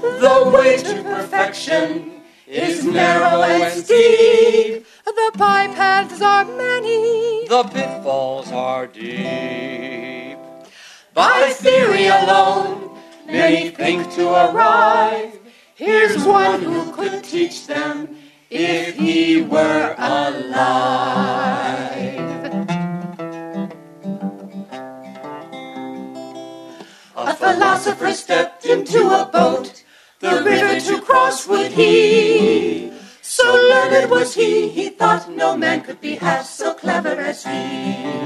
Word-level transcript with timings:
The 0.00 0.50
way 0.54 0.76
to 0.78 1.02
perfection 1.02 2.22
is 2.46 2.84
narrow 2.84 3.42
and 3.42 3.84
steep. 3.84 4.86
The 5.04 5.32
bypaths 5.34 6.22
are 6.22 6.44
many. 6.44 7.46
The 7.48 7.64
pitfalls 7.64 8.50
are 8.50 8.86
deep. 8.86 10.38
By 11.12 11.52
theory 11.54 12.06
alone, 12.06 12.98
many 13.26 13.70
think 13.70 14.10
to 14.14 14.28
arrive. 14.28 15.38
Here's 15.74 16.24
one 16.24 16.62
who 16.62 16.92
could 16.92 17.22
teach 17.22 17.66
them 17.66 18.16
if 18.48 18.96
he 18.96 19.42
were 19.42 19.94
alive. 19.98 21.10
A 27.16 27.34
philosopher 27.34 28.12
stepped 28.12 28.64
into 28.64 29.08
a 29.08 29.26
boat, 29.26 29.84
the 30.20 30.42
river 30.44 30.78
to 30.80 31.00
cross 31.00 31.46
would 31.48 31.72
he. 31.72 32.92
So 33.22 33.44
learned 33.44 34.10
was 34.10 34.34
he, 34.34 34.68
he 34.68 34.90
thought 34.90 35.30
no 35.30 35.56
man 35.56 35.80
could 35.82 36.00
be 36.00 36.16
half 36.16 36.44
so 36.44 36.74
clever 36.74 37.08
as 37.08 37.44
he. 37.44 38.20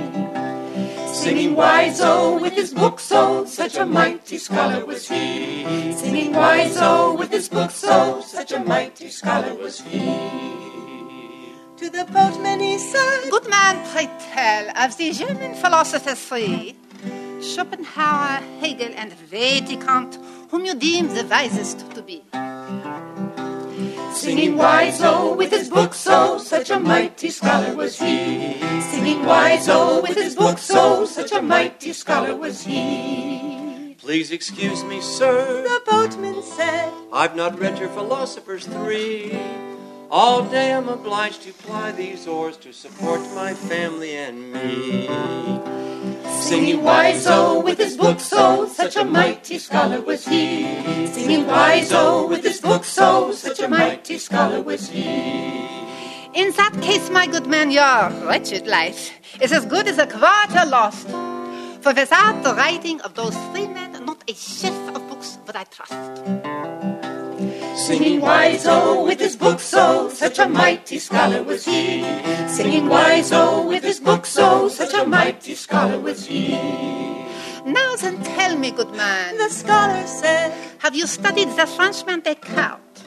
Singing 1.15 1.55
wise, 1.55 2.01
oh, 2.03 2.41
with 2.41 2.53
his 2.53 2.75
books, 2.75 3.11
oh, 3.13 3.45
such 3.45 3.77
a 3.77 3.87
mighty 3.87 4.39
scholar 4.39 4.85
was 4.85 5.09
he. 5.09 5.93
Singing 5.93 6.33
wise, 6.33 6.77
oh, 6.81 7.15
with 7.15 7.31
his 7.31 7.49
books, 7.49 7.85
oh, 7.87 8.21
such 8.21 8.53
a 8.53 8.59
mighty 8.59 9.09
scholar 9.09 9.55
was 9.55 9.81
he. 9.81 10.01
To 11.77 11.91
the 11.91 12.05
boatman 12.13 12.61
he 12.61 12.79
said, 12.79 13.31
Good 13.31 13.49
man, 13.49 13.87
pray 13.93 14.11
tell, 14.33 14.69
of 14.85 14.97
the 14.97 15.13
German 15.13 15.55
philosophers 15.55 16.23
three, 16.25 16.77
Schopenhauer, 17.45 18.41
Hegel, 18.61 18.93
and 18.97 19.13
Wedigant, 19.31 20.19
whom 20.51 20.65
you 20.65 20.75
deem 20.75 21.09
the 21.09 21.25
wisest 21.25 21.91
to 21.95 22.03
be. 22.03 22.23
Singing 24.15 24.57
wise-o 24.57 25.33
oh, 25.33 25.35
with 25.35 25.51
his 25.51 25.69
book 25.69 25.93
so, 25.93 26.35
oh, 26.35 26.39
such 26.39 26.71
a 26.71 26.81
mighty 26.81 27.29
scholar 27.29 27.77
was 27.77 27.99
he. 27.99 28.59
Singing 28.81 29.27
wise-o 29.27 29.99
oh, 29.99 30.03
with 30.03 30.17
his 30.17 30.35
book 30.35 30.57
so, 30.59 31.05
such 31.05 31.33
a 31.33 31.43
mighty 31.43 31.93
scholar 31.93 32.35
was 32.35 32.65
he. 32.65 33.97
Please 33.99 34.31
excuse 34.33 34.83
me, 34.85 35.01
sir. 35.01 35.63
the 35.63 35.81
boatman 35.91 36.43
said, 36.43 36.93
I've 37.13 37.37
not 37.37 37.59
read 37.59 37.79
your 37.79 37.91
philosophers 37.91 38.67
three. 38.67 39.39
All 40.11 40.45
day 40.45 40.73
I'm 40.73 40.89
obliged 40.89 41.43
to 41.43 41.53
ply 41.53 41.93
these 41.93 42.27
oars 42.27 42.57
to 42.59 42.73
support 42.73 43.21
my 43.35 43.53
family 43.53 44.17
and 44.17 44.53
me. 44.53 45.84
Singing 46.45 46.85
wise-o 46.85 47.61
with 47.61 47.79
his 47.79 47.97
book 47.97 48.21
so, 48.21 48.69
such 48.69 48.97
a 48.97 49.05
mighty 49.05 49.59
scholar 49.59 50.03
was 50.03 50.27
he. 50.29 51.07
Singing 51.07 51.47
wise-o 51.47 52.29
with 52.29 52.45
his 52.45 52.61
book 52.61 52.85
so, 52.85 53.33
such 53.33 53.61
a 53.61 53.67
mighty 53.67 54.19
scholar 54.19 54.61
was 54.61 54.91
he. 54.91 55.05
In 56.35 56.53
that 56.53 56.77
case, 56.83 57.09
my 57.09 57.27
good 57.27 57.47
man, 57.47 57.71
your 57.71 58.11
wretched 58.29 58.67
life 58.67 59.13
is 59.41 59.53
as 59.53 59.65
good 59.65 59.89
as 59.89 59.97
a 59.97 60.07
quarter 60.07 60.69
lost. 60.69 61.09
For 61.81 61.95
without 61.95 62.43
the 62.43 62.55
writing 62.55 63.01
of 63.01 63.15
those 63.15 63.37
three 63.51 63.67
men, 63.67 64.05
not 64.05 64.23
a 64.29 64.35
shelf 64.35 64.95
of 64.95 65.09
books 65.09 65.39
would 65.47 65.57
I 65.57 65.65
trust. 65.65 66.74
Singing 67.85 68.23
wise-o 68.23 68.73
oh, 68.73 69.05
with 69.05 69.21
his 69.21 69.37
book 69.37 69.61
so, 69.61 70.07
oh, 70.07 70.09
such 70.09 70.39
a 70.39 70.49
mighty 70.49 70.99
scholar 70.99 71.43
was 71.43 71.67
he. 71.67 72.01
Singing 72.49 72.89
wise-o 72.89 73.61
oh, 73.61 73.69
with 73.69 73.85
his 73.85 74.01
book 74.01 74.25
so, 74.25 74.71
such 74.71 74.95
a 74.95 75.05
mighty 75.05 75.55
scholar 75.55 76.01
was 76.01 76.25
he. 76.25 76.53
Now 77.67 77.95
then, 77.97 78.23
tell 78.23 78.57
me, 78.57 78.71
good 78.71 78.91
man, 78.93 79.37
the 79.37 79.51
scholar 79.51 80.07
said, 80.07 80.55
have 80.79 80.97
you 80.97 81.07
studied 81.07 81.51
the 81.59 81.67
Frenchman 81.67 82.23
Descartes? 82.23 83.05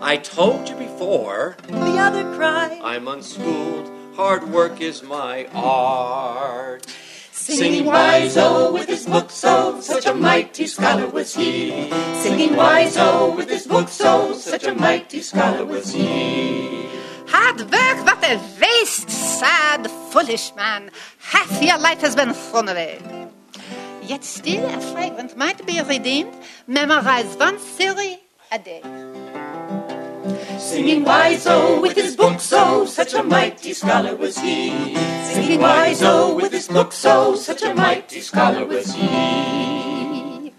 I 0.00 0.18
told 0.18 0.68
you 0.68 0.76
before, 0.76 1.56
the 1.66 1.98
other 1.98 2.22
cried, 2.36 2.78
I'm 2.80 3.08
unschooled. 3.08 3.90
Hard 4.14 4.44
work 4.50 4.80
is 4.80 5.02
my 5.02 5.46
art. 5.52 6.86
Singing 7.34 7.86
wise-o 7.86 8.68
oh, 8.68 8.72
with 8.74 8.86
his 8.86 9.06
book 9.06 9.30
so, 9.30 9.76
oh, 9.76 9.80
such 9.80 10.04
a 10.04 10.12
mighty 10.12 10.66
scholar 10.66 11.08
was 11.08 11.34
he. 11.34 11.88
Singing 12.20 12.54
wise-o 12.54 13.02
oh, 13.02 13.34
with 13.34 13.48
his 13.48 13.66
book 13.66 13.88
so, 13.88 14.34
such 14.34 14.64
a 14.64 14.74
mighty 14.74 15.22
scholar 15.22 15.64
was 15.64 15.92
he. 15.92 16.86
Hard 17.28 17.60
work, 17.60 18.04
what 18.04 18.22
a 18.22 18.38
waste, 18.60 19.08
sad, 19.08 19.90
foolish 20.10 20.54
man. 20.56 20.90
Half 21.20 21.62
your 21.62 21.78
life 21.78 22.02
has 22.02 22.14
been 22.14 22.34
thrown 22.34 22.68
away. 22.68 23.00
Yet 24.02 24.24
still 24.24 24.66
a 24.66 24.80
fragment 24.92 25.34
might 25.34 25.66
be 25.66 25.80
redeemed. 25.80 26.34
Memorize 26.66 27.34
one 27.36 27.56
theory 27.56 28.20
a 28.52 28.58
day. 28.58 28.82
Singing 30.58 31.04
wise-o 31.04 31.76
oh, 31.76 31.80
with 31.80 31.96
his 31.96 32.16
book 32.16 32.40
so, 32.40 32.82
oh, 32.82 32.84
such 32.86 33.14
a 33.14 33.22
mighty 33.22 33.72
scholar 33.72 34.16
was 34.16 34.38
he. 34.38 34.94
Singing 35.24 35.60
wise-o 35.60 36.32
oh, 36.32 36.34
with 36.34 36.52
his 36.52 36.68
book 36.68 36.92
so, 36.92 37.34
such 37.34 37.62
a 37.62 37.74
mighty 37.74 38.20
scholar 38.20 38.64
was 38.64 38.94
he. 38.94 40.52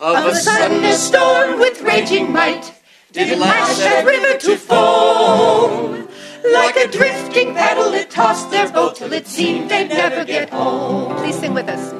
Of 0.00 0.26
a 0.26 0.34
sudden 0.34 0.84
a 0.84 0.94
storm 0.94 1.58
with 1.58 1.82
raging 1.82 2.32
might 2.32 2.72
did 3.12 3.38
lash 3.38 3.78
that 3.78 4.04
river 4.06 4.38
to 4.38 4.56
foam. 4.56 6.08
Like 6.52 6.76
a 6.76 6.86
drifting 6.88 7.54
paddle 7.54 7.92
it 7.94 8.10
tossed 8.10 8.50
their 8.50 8.70
boat 8.70 8.96
till 8.96 9.12
it 9.12 9.26
seemed 9.26 9.70
they'd 9.70 9.88
never 9.88 10.24
get 10.24 10.50
home. 10.50 11.16
Please 11.16 11.38
sing 11.38 11.54
with 11.54 11.68
us. 11.68 11.97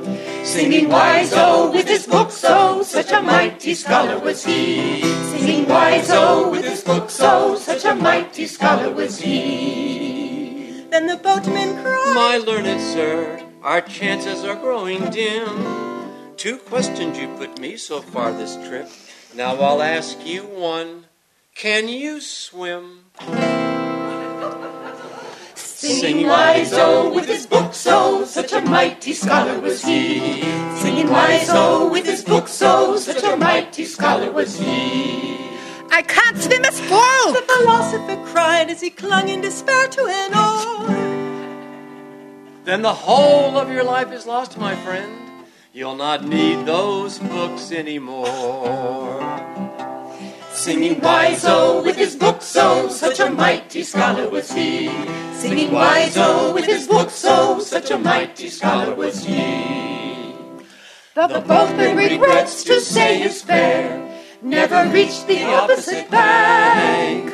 Singing 0.49 0.89
wise-o 0.89 1.69
oh, 1.69 1.71
with 1.73 1.87
his 1.87 2.07
book 2.07 2.31
so, 2.31 2.79
oh, 2.79 2.83
such 2.83 3.13
a 3.13 3.21
mighty 3.21 3.75
scholar 3.75 4.19
was 4.19 4.47
he. 4.47 5.03
Singing 5.03 5.69
wise-o 5.69 6.47
oh, 6.47 6.51
with 6.51 6.65
his 6.65 6.83
book 6.83 7.11
so, 7.11 7.55
such 7.57 7.85
a 7.85 7.95
mighty 7.95 8.47
scholar 8.47 8.91
was 8.91 9.21
he. 9.21 10.87
then 10.89 11.07
the 11.07 11.19
boatman 11.19 11.83
cried, 11.83 12.15
My 12.15 12.39
learned 12.39 12.81
sir, 12.81 13.45
our 13.63 13.83
chances 13.83 14.43
are 14.43 14.57
growing 14.57 15.11
dim. 15.11 16.33
Two 16.39 16.57
questions 16.57 17.19
you 17.19 17.29
put 17.37 17.61
me 17.61 17.77
so 17.77 18.01
far 18.01 18.33
this 18.33 18.57
trip. 18.67 18.89
Now 19.35 19.55
I'll 19.55 19.83
ask 19.83 20.27
you 20.27 20.45
one. 20.45 21.05
Can 21.55 21.89
you 21.89 22.23
swim? 22.23 23.05
Singing 25.79 26.27
wise-o 26.27 27.07
oh, 27.07 27.15
with 27.15 27.29
his 27.29 27.47
books, 27.47 27.77
so, 27.77 28.25
such 28.25 28.53
a 28.53 28.61
mighty 28.63 29.13
scholar 29.13 29.61
was 29.61 29.85
he. 29.85 30.43
Singing 30.75 31.09
wise-o 31.09 31.55
oh, 31.55 31.89
with 31.89 32.05
his 32.05 32.25
books, 32.25 32.51
so, 32.51 32.97
such 32.97 33.23
a 33.23 33.37
mighty 33.37 33.85
scholar 33.85 34.33
was 34.33 34.59
he. 34.59 35.39
I 35.93 36.03
can't 36.03 36.37
swim 36.37 36.65
a 36.65 36.73
the 36.73 37.45
philosopher 37.47 38.17
cried 38.27 38.71
as 38.71 38.81
he 38.81 38.91
clung 38.91 39.29
in 39.29 39.41
despair 39.41 39.87
to 39.87 40.05
an 40.05 40.35
oar. 40.35 40.89
Then 42.65 42.83
the 42.83 42.95
whole 42.95 43.57
of 43.57 43.71
your 43.71 43.85
life 43.85 44.11
is 44.11 44.27
lost, 44.27 44.59
my 44.59 44.75
friend. 44.75 45.17
You'll 45.73 45.95
not 45.95 46.25
need 46.25 46.67
those 46.67 47.21
books 47.21 47.71
anymore. 47.71 49.21
Singing 50.59 50.99
wise-o 50.99 51.79
oh, 51.79 51.83
with 51.85 51.95
his 51.95 52.17
book 52.17 52.43
so, 52.43 52.87
oh, 52.87 52.89
such 52.89 53.21
a 53.21 53.31
mighty 53.31 53.85
scholar 53.85 54.29
was 54.29 54.51
he. 54.51 54.91
Singing 55.33 55.71
wise-o 55.71 56.51
oh, 56.51 56.53
with 56.53 56.65
his 56.65 56.89
book 56.89 57.11
so, 57.11 57.61
such 57.61 57.93
a 57.93 57.97
mighty 57.97 58.49
scholar 58.49 58.93
was 58.93 59.23
he. 59.23 60.35
The 61.15 61.45
boatman 61.47 61.97
regrets 61.97 62.65
to 62.65 62.81
say 62.81 63.21
his 63.21 63.41
fare 63.41 64.03
never 64.43 64.91
reached 64.91 65.29
the 65.29 65.45
opposite 65.45 66.11
bank. 66.11 67.33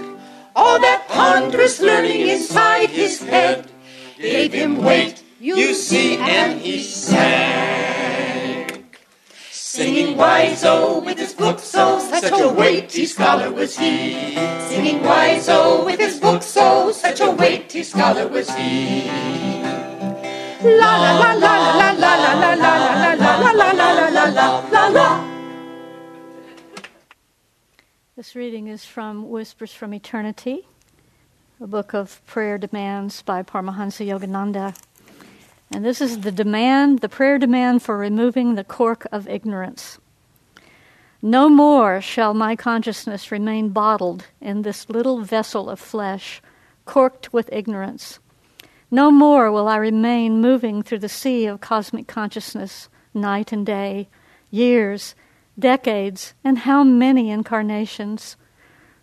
All 0.54 0.78
that 0.80 1.08
ponderous 1.08 1.80
learning 1.80 2.28
inside 2.28 2.90
his 2.90 3.22
head 3.22 3.72
gave 4.18 4.52
him 4.52 4.84
weight, 4.84 5.22
you 5.40 5.72
see, 5.72 6.18
and 6.18 6.60
he 6.60 6.82
sank. 6.82 7.83
Singing 9.74 10.16
wise-o 10.16 11.00
with 11.00 11.18
his 11.18 11.34
book 11.34 11.58
so, 11.58 11.98
such 11.98 12.40
a 12.40 12.48
weighty 12.48 13.06
scholar 13.06 13.50
was 13.50 13.76
he. 13.76 14.36
Singing 14.68 15.02
wise-o 15.02 15.84
with 15.84 15.98
his 15.98 16.20
book 16.20 16.44
so, 16.44 16.92
such 16.92 17.20
a 17.20 17.28
weighty 17.32 17.82
scholar 17.82 18.28
was 18.28 18.48
he. 18.54 19.10
La 20.62 20.94
la 21.02 21.12
la 21.18 21.32
la 21.32 21.72
la 21.74 21.90
la 21.90 22.14
la 22.14 22.32
la 22.34 22.54
la 22.54 22.54
la 22.54 23.14
la 23.14 23.40
la 23.40 23.50
la 23.50 23.72
la 23.72 24.08
la 24.10 24.24
la 24.30 24.64
la 24.70 24.86
la. 24.94 25.08
This 28.14 28.36
reading 28.36 28.68
is 28.68 28.84
from 28.84 29.28
Whispers 29.28 29.74
from 29.74 29.92
Eternity, 29.92 30.68
a 31.60 31.66
book 31.66 31.94
of 31.94 32.24
prayer 32.26 32.58
demands 32.58 33.22
by 33.22 33.42
Paramahansa 33.42 34.06
Yogananda. 34.06 34.76
And 35.74 35.84
this 35.84 36.00
is 36.00 36.20
the 36.20 36.30
demand, 36.30 37.00
the 37.00 37.08
prayer 37.08 37.36
demand 37.36 37.82
for 37.82 37.98
removing 37.98 38.54
the 38.54 38.62
cork 38.62 39.08
of 39.10 39.28
ignorance. 39.28 39.98
No 41.20 41.48
more 41.48 42.00
shall 42.00 42.32
my 42.32 42.54
consciousness 42.54 43.32
remain 43.32 43.70
bottled 43.70 44.28
in 44.40 44.62
this 44.62 44.88
little 44.88 45.22
vessel 45.22 45.68
of 45.68 45.80
flesh, 45.80 46.40
corked 46.84 47.32
with 47.32 47.52
ignorance. 47.52 48.20
No 48.88 49.10
more 49.10 49.50
will 49.50 49.66
I 49.66 49.78
remain 49.78 50.40
moving 50.40 50.80
through 50.80 51.00
the 51.00 51.08
sea 51.08 51.46
of 51.46 51.60
cosmic 51.60 52.06
consciousness, 52.06 52.88
night 53.12 53.50
and 53.50 53.66
day, 53.66 54.08
years, 54.52 55.16
decades, 55.58 56.34
and 56.44 56.58
how 56.58 56.84
many 56.84 57.30
incarnations, 57.30 58.36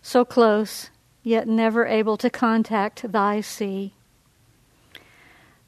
so 0.00 0.24
close, 0.24 0.88
yet 1.22 1.46
never 1.46 1.84
able 1.84 2.16
to 2.16 2.30
contact 2.30 3.12
thy 3.12 3.42
sea. 3.42 3.92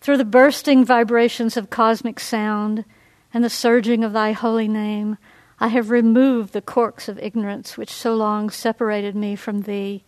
Through 0.05 0.19
the 0.19 0.27
bursting 0.27 0.85
vibrations 0.85 1.57
of 1.57 1.71
cosmic 1.71 2.21
sound 2.21 2.85
and 3.33 3.43
the 3.43 3.49
surging 3.49 4.05
of 4.05 4.13
thy 4.13 4.33
holy 4.33 4.69
name, 4.69 5.17
I 5.59 5.69
have 5.69 5.89
removed 5.89 6.53
the 6.53 6.61
corks 6.61 7.09
of 7.09 7.19
ignorance 7.21 7.79
which 7.79 7.91
so 7.91 8.15
long 8.15 8.51
separated 8.51 9.17
me 9.17 9.35
from 9.35 9.63
thee, 9.63 10.05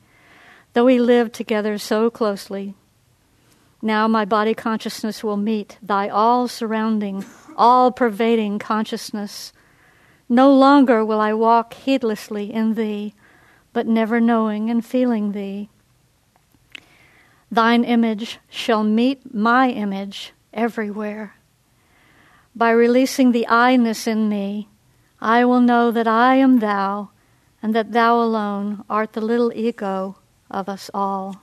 though 0.75 0.85
we 0.85 0.99
lived 0.99 1.33
together 1.33 1.79
so 1.79 2.11
closely. 2.11 2.75
Now 3.81 4.07
my 4.07 4.27
body 4.27 4.53
consciousness 4.53 5.25
will 5.25 5.39
meet 5.39 5.79
thy 5.81 6.11
all 6.11 6.47
surrounding, 6.47 7.25
all 7.57 7.91
pervading 7.91 8.59
consciousness. 8.59 9.55
No 10.29 10.53
longer 10.53 11.07
will 11.07 11.23
I 11.23 11.33
walk 11.33 11.73
heedlessly 11.73 12.53
in 12.53 12.75
thee, 12.75 13.15
but 13.73 13.87
never 13.87 14.21
knowing 14.21 14.69
and 14.69 14.85
feeling 14.85 15.33
thee. 15.33 15.71
Thine 17.51 17.85
image 17.85 18.39
shall 18.49 18.83
meet 18.83 19.35
my 19.35 19.71
image 19.71 20.33
everywhere. 20.53 21.37
By 22.55 22.71
releasing 22.71 23.33
the 23.33 23.47
I 23.49 23.77
ness 23.77 24.07
in 24.07 24.29
me, 24.29 24.69
I 25.21 25.45
will 25.45 25.61
know 25.61 25.91
that 25.91 26.09
I 26.09 26.37
am 26.37 26.59
thou, 26.59 27.11
and 27.63 27.75
that 27.75 27.93
thou 27.93 28.21
alone 28.21 28.85
art 28.91 29.13
the 29.13 29.21
little 29.21 29.53
ego 29.55 30.19
of 30.51 30.69
us 30.69 30.91
all. 30.93 31.43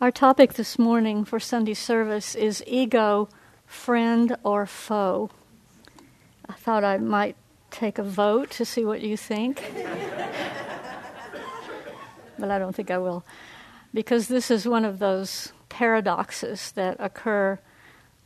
Our 0.00 0.10
topic 0.10 0.54
this 0.54 0.78
morning 0.78 1.24
for 1.24 1.38
Sunday 1.38 1.74
service 1.74 2.34
is 2.34 2.64
ego, 2.66 3.28
friend 3.66 4.36
or 4.42 4.66
foe. 4.66 5.30
I 6.48 6.54
thought 6.54 6.82
I 6.82 6.98
might 6.98 7.36
take 7.72 7.98
a 7.98 8.02
vote 8.02 8.50
to 8.52 8.64
see 8.64 8.84
what 8.84 9.00
you 9.00 9.16
think. 9.16 9.72
but 12.38 12.50
I 12.50 12.58
don't 12.58 12.76
think 12.76 12.90
I 12.90 12.98
will. 12.98 13.24
Because 13.92 14.28
this 14.28 14.50
is 14.50 14.68
one 14.68 14.84
of 14.84 14.98
those 14.98 15.52
paradoxes 15.68 16.72
that 16.72 16.96
occur 17.00 17.58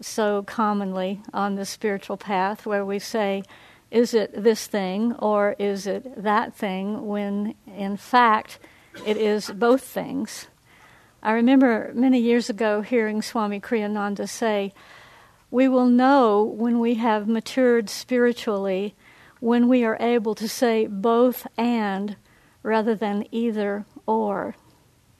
so 0.01 0.43
commonly 0.43 1.23
on 1.33 1.55
the 1.55 1.65
spiritual 1.65 2.17
path 2.17 2.67
where 2.67 2.85
we 2.85 2.99
say, 2.99 3.43
is 3.91 4.13
it 4.13 4.31
this 4.43 4.67
thing 4.67 5.15
or 5.15 5.55
is 5.59 5.87
it 5.87 6.23
that 6.23 6.55
thing, 6.55 7.07
when 7.07 7.55
in 7.67 7.97
fact 7.97 8.59
it 9.05 9.17
is 9.17 9.51
both 9.51 9.83
things. 9.83 10.49
I 11.23 11.33
remember 11.33 11.91
many 11.95 12.19
years 12.21 12.49
ago 12.49 12.83
hearing 12.83 13.23
Swami 13.23 13.61
Kriyananda 13.61 14.29
say, 14.29 14.73
We 15.51 15.69
will 15.69 15.87
know 15.87 16.43
when 16.43 16.79
we 16.79 16.95
have 16.95 17.29
matured 17.29 17.91
spiritually 17.91 18.95
when 19.47 19.69
we 19.69 19.85
are 19.85 19.97
able 20.01 20.35
to 20.35 20.49
say 20.49 20.89
both 20.89 21.47
and 21.57 22.17
rather 22.65 22.97
than 22.97 23.25
either 23.31 23.87
or. 24.05 24.57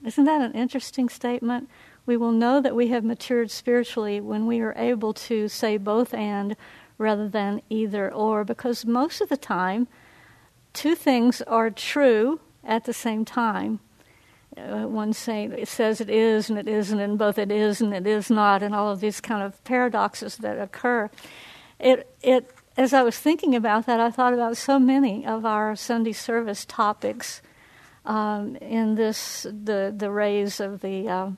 Isn't 0.05 0.25
that 0.25 0.41
an 0.41 0.51
interesting 0.51 1.07
statement? 1.07 1.69
We 2.05 2.17
will 2.17 2.33
know 2.33 2.59
that 2.59 2.75
we 2.75 2.89
have 2.89 3.05
matured 3.05 3.49
spiritually 3.51 4.19
when 4.19 4.45
we 4.45 4.59
are 4.59 4.73
able 4.75 5.13
to 5.13 5.47
say 5.47 5.77
both 5.77 6.13
and 6.13 6.57
rather 6.97 7.29
than 7.29 7.61
either 7.69 8.13
or, 8.13 8.43
because 8.43 8.85
most 8.85 9.21
of 9.21 9.29
the 9.29 9.37
time, 9.37 9.87
two 10.73 10.93
things 10.93 11.41
are 11.43 11.69
true 11.69 12.41
at 12.65 12.83
the 12.83 12.93
same 12.93 13.23
time 13.23 13.79
uh, 14.57 14.87
one 14.87 15.13
saying 15.13 15.53
it 15.53 15.67
says 15.67 16.01
it 16.01 16.09
is 16.09 16.49
and 16.49 16.57
it 16.57 16.67
isn't, 16.67 16.99
and 16.99 17.17
both 17.17 17.37
it 17.37 17.51
is 17.51 17.79
and 17.79 17.93
it 17.93 18.07
is 18.07 18.29
not, 18.29 18.63
and 18.63 18.73
all 18.73 18.91
of 18.91 18.99
these 18.99 19.21
kind 19.21 19.43
of 19.43 19.63
paradoxes 19.63 20.37
that 20.37 20.59
occur. 20.59 21.09
It 21.79 22.11
it 22.21 22.51
as 22.77 22.93
I 22.93 23.01
was 23.03 23.17
thinking 23.17 23.55
about 23.55 23.87
that, 23.87 23.99
I 23.99 24.11
thought 24.11 24.33
about 24.33 24.55
so 24.55 24.77
many 24.77 25.25
of 25.25 25.45
our 25.45 25.75
Sunday 25.75 26.13
service 26.13 26.63
topics 26.65 27.41
um, 28.05 28.55
in 28.57 28.95
this 28.95 29.43
the 29.43 29.93
the 29.95 30.11
rays 30.11 30.59
of 30.59 30.81
the 30.81 31.09
uh, 31.09 31.31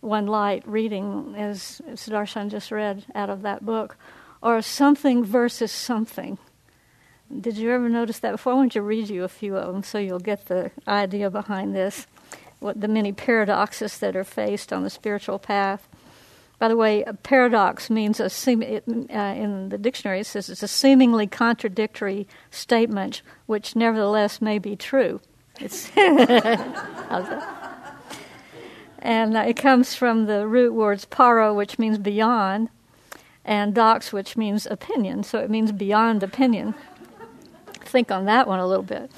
one 0.00 0.26
light 0.26 0.66
reading, 0.66 1.34
as 1.38 1.80
Sudarshan 1.90 2.50
just 2.50 2.70
read 2.70 3.04
out 3.14 3.30
of 3.30 3.42
that 3.42 3.64
book, 3.64 3.96
or 4.42 4.60
something 4.60 5.24
versus 5.24 5.72
something. 5.72 6.38
Did 7.40 7.56
you 7.56 7.70
ever 7.70 7.88
notice 7.88 8.18
that 8.18 8.32
before? 8.32 8.52
I 8.52 8.56
want 8.56 8.72
to 8.72 8.82
read 8.82 9.08
you 9.08 9.24
a 9.24 9.28
few 9.28 9.56
of 9.56 9.72
them 9.72 9.82
so 9.82 9.98
you'll 9.98 10.18
get 10.18 10.46
the 10.46 10.72
idea 10.86 11.30
behind 11.30 11.74
this 11.74 12.06
what 12.60 12.80
the 12.80 12.88
many 12.88 13.12
paradoxes 13.12 13.98
that 13.98 14.16
are 14.16 14.24
faced 14.24 14.72
on 14.72 14.82
the 14.82 14.90
spiritual 14.90 15.38
path. 15.38 15.86
By 16.64 16.68
the 16.68 16.78
way, 16.78 17.02
a 17.02 17.12
paradox 17.12 17.90
means 17.90 18.20
a 18.20 18.30
seem, 18.30 18.62
it, 18.62 18.84
uh, 18.88 19.18
in 19.36 19.68
the 19.68 19.76
dictionary 19.76 20.20
it 20.20 20.24
says 20.24 20.48
it's 20.48 20.62
a 20.62 20.66
seemingly 20.66 21.26
contradictory 21.26 22.26
statement 22.50 23.20
which 23.44 23.76
nevertheless 23.76 24.40
may 24.40 24.58
be 24.58 24.74
true. 24.74 25.20
It's 25.60 25.90
and 25.94 26.16
uh, 29.36 29.40
it 29.40 29.58
comes 29.58 29.94
from 29.94 30.24
the 30.24 30.46
root 30.46 30.72
words 30.72 31.04
paro, 31.04 31.54
which 31.54 31.78
means 31.78 31.98
beyond, 31.98 32.70
and 33.44 33.74
dox, 33.74 34.10
which 34.10 34.34
means 34.34 34.64
opinion. 34.64 35.22
So 35.22 35.40
it 35.40 35.50
means 35.50 35.70
beyond 35.70 36.22
opinion. 36.22 36.74
Think 37.80 38.10
on 38.10 38.24
that 38.24 38.48
one 38.48 38.58
a 38.58 38.66
little 38.66 38.82
bit. 38.82 39.12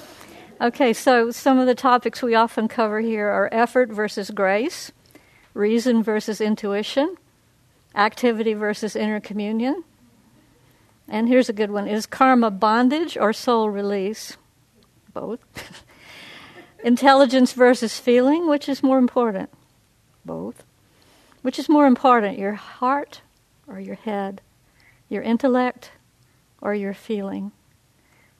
Okay, 0.59 0.91
so 0.91 1.31
some 1.31 1.59
of 1.59 1.65
the 1.65 1.75
topics 1.75 2.21
we 2.21 2.35
often 2.35 2.67
cover 2.67 2.99
here 2.99 3.29
are 3.29 3.47
effort 3.53 3.87
versus 3.87 4.31
grace, 4.31 4.91
reason 5.53 6.03
versus 6.03 6.41
intuition, 6.41 7.15
activity 7.95 8.53
versus 8.53 8.95
inner 8.95 9.19
communion. 9.19 9.83
And 11.07 11.27
here's 11.27 11.49
a 11.49 11.53
good 11.53 11.71
one 11.71 11.87
is 11.87 12.05
karma 12.05 12.51
bondage 12.51 13.17
or 13.17 13.33
soul 13.33 13.69
release? 13.69 14.37
Both. 15.13 15.39
Intelligence 16.83 17.53
versus 17.53 17.99
feeling, 17.99 18.47
which 18.47 18.69
is 18.69 18.83
more 18.83 18.97
important? 18.97 19.49
Both. 20.25 20.63
Which 21.41 21.57
is 21.57 21.69
more 21.69 21.87
important, 21.87 22.37
your 22.37 22.53
heart 22.53 23.21
or 23.67 23.79
your 23.79 23.95
head? 23.95 24.41
Your 25.09 25.23
intellect 25.23 25.91
or 26.61 26.75
your 26.75 26.93
feeling? 26.93 27.51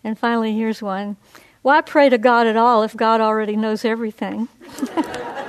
And 0.04 0.20
finally, 0.20 0.56
here's 0.56 0.82
one 0.82 1.18
why 1.62 1.82
pray 1.82 2.10
to 2.10 2.18
God 2.18 2.48
at 2.48 2.56
all 2.56 2.84
if 2.84 2.96
God 2.96 3.20
already 3.20 3.56
knows 3.56 3.84
everything? 3.84 4.48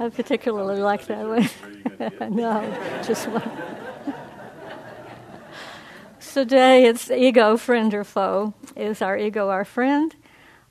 I 0.00 0.08
particularly 0.08 0.80
like 0.80 1.06
that 1.08 1.28
one. 1.28 2.34
no, 2.34 3.02
just 3.06 3.28
one. 3.28 3.50
today 6.32 6.86
it's 6.86 7.10
ego, 7.10 7.58
friend 7.58 7.92
or 7.92 8.02
foe. 8.02 8.54
Is 8.74 9.02
our 9.02 9.18
ego 9.18 9.50
our 9.50 9.66
friend 9.66 10.16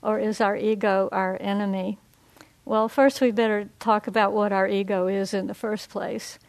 or 0.02 0.18
is 0.18 0.40
our 0.40 0.56
ego 0.56 1.08
our 1.12 1.38
enemy? 1.40 1.98
Well, 2.64 2.88
first 2.88 3.20
we 3.20 3.30
better 3.30 3.70
talk 3.78 4.08
about 4.08 4.32
what 4.32 4.52
our 4.52 4.66
ego 4.66 5.06
is 5.06 5.32
in 5.32 5.46
the 5.46 5.54
first 5.54 5.90
place. 5.90 6.40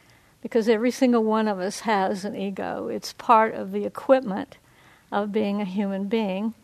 Because 0.41 0.67
every 0.67 0.89
single 0.89 1.23
one 1.23 1.47
of 1.47 1.59
us 1.59 1.81
has 1.81 2.25
an 2.25 2.35
ego. 2.35 2.87
It's 2.87 3.13
part 3.13 3.53
of 3.53 3.73
the 3.73 3.85
equipment 3.85 4.57
of 5.11 5.31
being 5.31 5.61
a 5.61 5.65
human 5.65 6.07
being. 6.07 6.55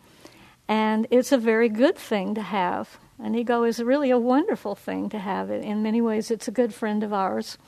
And 0.66 1.06
it's 1.12 1.30
a 1.30 1.38
very 1.38 1.68
good 1.68 1.96
thing 1.96 2.34
to 2.34 2.42
have. 2.42 2.98
An 3.20 3.34
ego 3.34 3.64
is 3.64 3.82
really 3.82 4.10
a 4.10 4.18
wonderful 4.18 4.74
thing 4.74 5.08
to 5.08 5.18
have. 5.18 5.50
In 5.50 5.82
many 5.82 6.00
ways, 6.00 6.30
it's 6.30 6.48
a 6.48 6.52
good 6.52 6.72
friend 6.72 7.02
of 7.02 7.12
ours. 7.12 7.58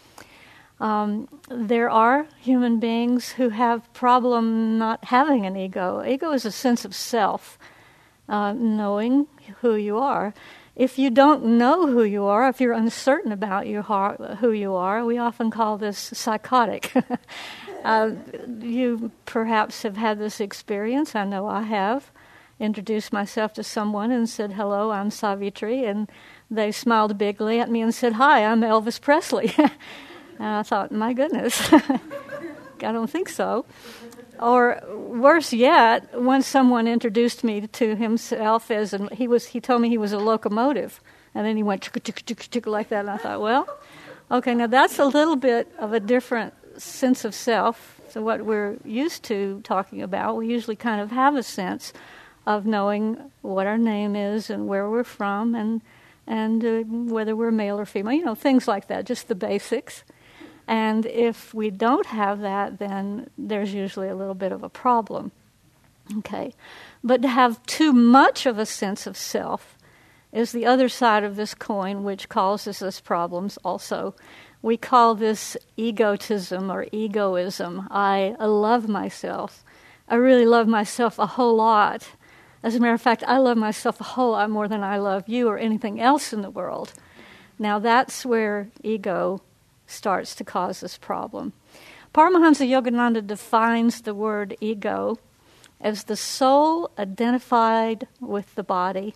Um, 0.78 1.28
there 1.50 1.90
are 1.90 2.26
human 2.38 2.80
beings 2.80 3.32
who 3.32 3.50
have 3.50 3.92
problem 3.92 4.78
not 4.78 5.04
having 5.06 5.44
an 5.44 5.56
ego. 5.56 6.02
Ego 6.06 6.32
is 6.32 6.46
a 6.46 6.50
sense 6.52 6.84
of 6.84 6.94
self, 6.94 7.58
uh, 8.28 8.52
knowing 8.52 9.26
who 9.60 9.74
you 9.74 9.98
are. 9.98 10.32
If 10.76 10.98
you 10.98 11.10
don't 11.10 11.44
know 11.44 11.86
who 11.86 12.04
you 12.04 12.24
are, 12.24 12.48
if 12.48 12.60
you're 12.60 12.72
uncertain 12.72 13.32
about 13.32 13.66
your 13.66 13.82
heart, 13.82 14.18
who 14.38 14.52
you 14.52 14.74
are, 14.74 15.04
we 15.04 15.18
often 15.18 15.50
call 15.50 15.78
this 15.78 15.98
psychotic. 15.98 16.92
Uh, 17.82 18.10
you 18.60 19.10
perhaps 19.24 19.84
have 19.84 19.96
had 19.96 20.18
this 20.18 20.38
experience. 20.38 21.14
I 21.14 21.24
know 21.24 21.46
I 21.46 21.62
have. 21.62 22.10
Introduced 22.60 23.10
myself 23.10 23.54
to 23.54 23.64
someone 23.64 24.10
and 24.10 24.28
said, 24.28 24.52
Hello, 24.52 24.90
I'm 24.90 25.10
Savitri. 25.10 25.86
And 25.86 26.10
they 26.50 26.70
smiled 26.70 27.16
bigly 27.16 27.58
at 27.58 27.70
me 27.70 27.80
and 27.80 27.94
said, 27.94 28.12
Hi, 28.12 28.44
I'm 28.44 28.60
Elvis 28.60 29.00
Presley. 29.00 29.54
and 29.58 30.46
I 30.46 30.62
thought, 30.62 30.92
My 30.92 31.14
goodness, 31.14 31.72
I 31.72 31.98
don't 32.78 33.08
think 33.08 33.30
so. 33.30 33.64
Or 34.38 34.78
worse 34.94 35.54
yet, 35.54 36.18
once 36.20 36.46
someone 36.46 36.86
introduced 36.86 37.42
me 37.44 37.66
to 37.66 37.96
himself 37.96 38.70
as, 38.70 38.92
and 38.92 39.10
he 39.10 39.26
was, 39.26 39.46
he 39.46 39.60
told 39.60 39.80
me 39.80 39.88
he 39.88 39.98
was 39.98 40.12
a 40.12 40.18
locomotive, 40.18 41.00
and 41.34 41.46
then 41.46 41.56
he 41.56 41.62
went 41.62 41.82
like 42.66 42.88
that, 42.90 43.00
and 43.00 43.10
I 43.10 43.16
thought, 43.16 43.40
well, 43.40 43.68
okay, 44.30 44.54
now 44.54 44.66
that's 44.66 44.98
a 44.98 45.04
little 45.06 45.36
bit 45.36 45.70
of 45.78 45.92
a 45.94 46.00
different 46.00 46.54
sense 46.78 47.24
of 47.24 47.34
self, 47.34 48.00
so 48.10 48.22
what 48.22 48.44
we're 48.44 48.78
used 48.84 49.22
to 49.24 49.60
talking 49.62 50.00
about, 50.00 50.36
we 50.36 50.46
usually 50.46 50.76
kind 50.76 51.00
of 51.00 51.10
have 51.10 51.36
a 51.36 51.42
sense 51.42 51.92
of 52.46 52.66
knowing 52.66 53.30
what 53.42 53.66
our 53.66 53.78
name 53.78 54.16
is 54.16 54.50
and 54.50 54.66
where 54.66 54.88
we're 54.88 55.04
from 55.04 55.54
and 55.54 55.82
and 56.26 56.64
uh, 56.64 56.82
whether 57.12 57.34
we're 57.34 57.50
male 57.50 57.78
or 57.78 57.84
female, 57.84 58.12
you 58.12 58.24
know, 58.24 58.36
things 58.36 58.68
like 58.68 58.86
that, 58.86 59.04
just 59.04 59.26
the 59.26 59.34
basics. 59.34 60.04
And 60.68 61.04
if 61.06 61.52
we 61.52 61.70
don't 61.70 62.06
have 62.06 62.40
that, 62.40 62.78
then 62.78 63.28
there's 63.36 63.74
usually 63.74 64.08
a 64.08 64.14
little 64.14 64.34
bit 64.34 64.52
of 64.52 64.62
a 64.62 64.68
problem. 64.68 65.32
Okay. 66.18 66.54
But 67.02 67.22
to 67.22 67.28
have 67.28 67.64
too 67.66 67.92
much 67.92 68.46
of 68.46 68.58
a 68.58 68.66
sense 68.66 69.06
of 69.06 69.16
self 69.16 69.76
is 70.32 70.52
the 70.52 70.66
other 70.66 70.88
side 70.88 71.24
of 71.24 71.34
this 71.34 71.54
coin, 71.54 72.04
which 72.04 72.28
causes 72.28 72.82
us 72.82 73.00
problems 73.00 73.58
also. 73.64 74.14
We 74.62 74.76
call 74.76 75.14
this 75.16 75.56
egotism 75.76 76.70
or 76.70 76.86
egoism. 76.92 77.88
I 77.90 78.36
love 78.38 78.88
myself. 78.88 79.64
I 80.08 80.16
really 80.16 80.46
love 80.46 80.68
myself 80.68 81.18
a 81.18 81.26
whole 81.26 81.56
lot. 81.56 82.10
As 82.62 82.74
a 82.74 82.80
matter 82.80 82.92
of 82.92 83.00
fact, 83.00 83.24
I 83.26 83.38
love 83.38 83.56
myself 83.56 84.00
a 84.00 84.04
whole 84.04 84.32
lot 84.32 84.50
more 84.50 84.68
than 84.68 84.82
I 84.82 84.98
love 84.98 85.28
you 85.28 85.48
or 85.48 85.58
anything 85.58 86.00
else 86.00 86.32
in 86.32 86.42
the 86.42 86.50
world. 86.50 86.92
Now 87.58 87.78
that's 87.78 88.26
where 88.26 88.68
ego 88.82 89.42
starts 89.86 90.34
to 90.36 90.44
cause 90.44 90.80
this 90.80 90.98
problem. 90.98 91.52
Paramahansa 92.14 92.68
Yogananda 92.68 93.26
defines 93.26 94.02
the 94.02 94.14
word 94.14 94.56
ego 94.60 95.18
as 95.80 96.04
the 96.04 96.16
soul 96.16 96.90
identified 96.98 98.06
with 98.20 98.54
the 98.54 98.62
body. 98.62 99.14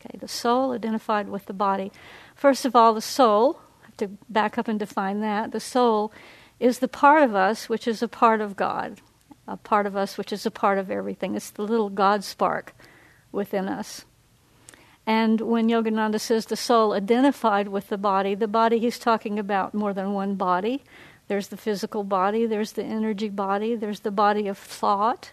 Okay, 0.00 0.18
the 0.18 0.28
soul 0.28 0.72
identified 0.72 1.28
with 1.28 1.46
the 1.46 1.52
body. 1.52 1.90
First 2.34 2.64
of 2.64 2.76
all, 2.76 2.94
the 2.94 3.00
soul, 3.00 3.60
I 3.82 3.86
have 3.86 3.96
to 3.96 4.08
back 4.28 4.58
up 4.58 4.68
and 4.68 4.78
define 4.78 5.20
that. 5.20 5.52
The 5.52 5.60
soul 5.60 6.12
is 6.60 6.78
the 6.78 6.88
part 6.88 7.22
of 7.22 7.34
us 7.34 7.68
which 7.68 7.88
is 7.88 8.02
a 8.02 8.08
part 8.08 8.40
of 8.40 8.56
God, 8.56 9.00
a 9.48 9.56
part 9.56 9.86
of 9.86 9.96
us 9.96 10.18
which 10.18 10.32
is 10.32 10.46
a 10.46 10.50
part 10.50 10.78
of 10.78 10.90
everything. 10.90 11.34
It's 11.34 11.50
the 11.50 11.62
little 11.62 11.90
God 11.90 12.24
spark 12.24 12.74
within 13.32 13.68
us. 13.68 14.04
And 15.06 15.40
when 15.40 15.68
Yogananda 15.68 16.20
says 16.20 16.46
the 16.46 16.56
soul 16.56 16.92
identified 16.92 17.68
with 17.68 17.88
the 17.88 17.98
body, 17.98 18.34
the 18.34 18.48
body 18.48 18.78
he's 18.78 18.98
talking 18.98 19.38
about 19.38 19.72
more 19.72 19.94
than 19.94 20.12
one 20.12 20.34
body. 20.34 20.82
There's 21.28 21.48
the 21.48 21.56
physical 21.56 22.02
body, 22.02 22.46
there's 22.46 22.72
the 22.72 22.84
energy 22.84 23.28
body, 23.28 23.76
there's 23.76 24.00
the 24.00 24.10
body 24.10 24.48
of 24.48 24.58
thought, 24.58 25.32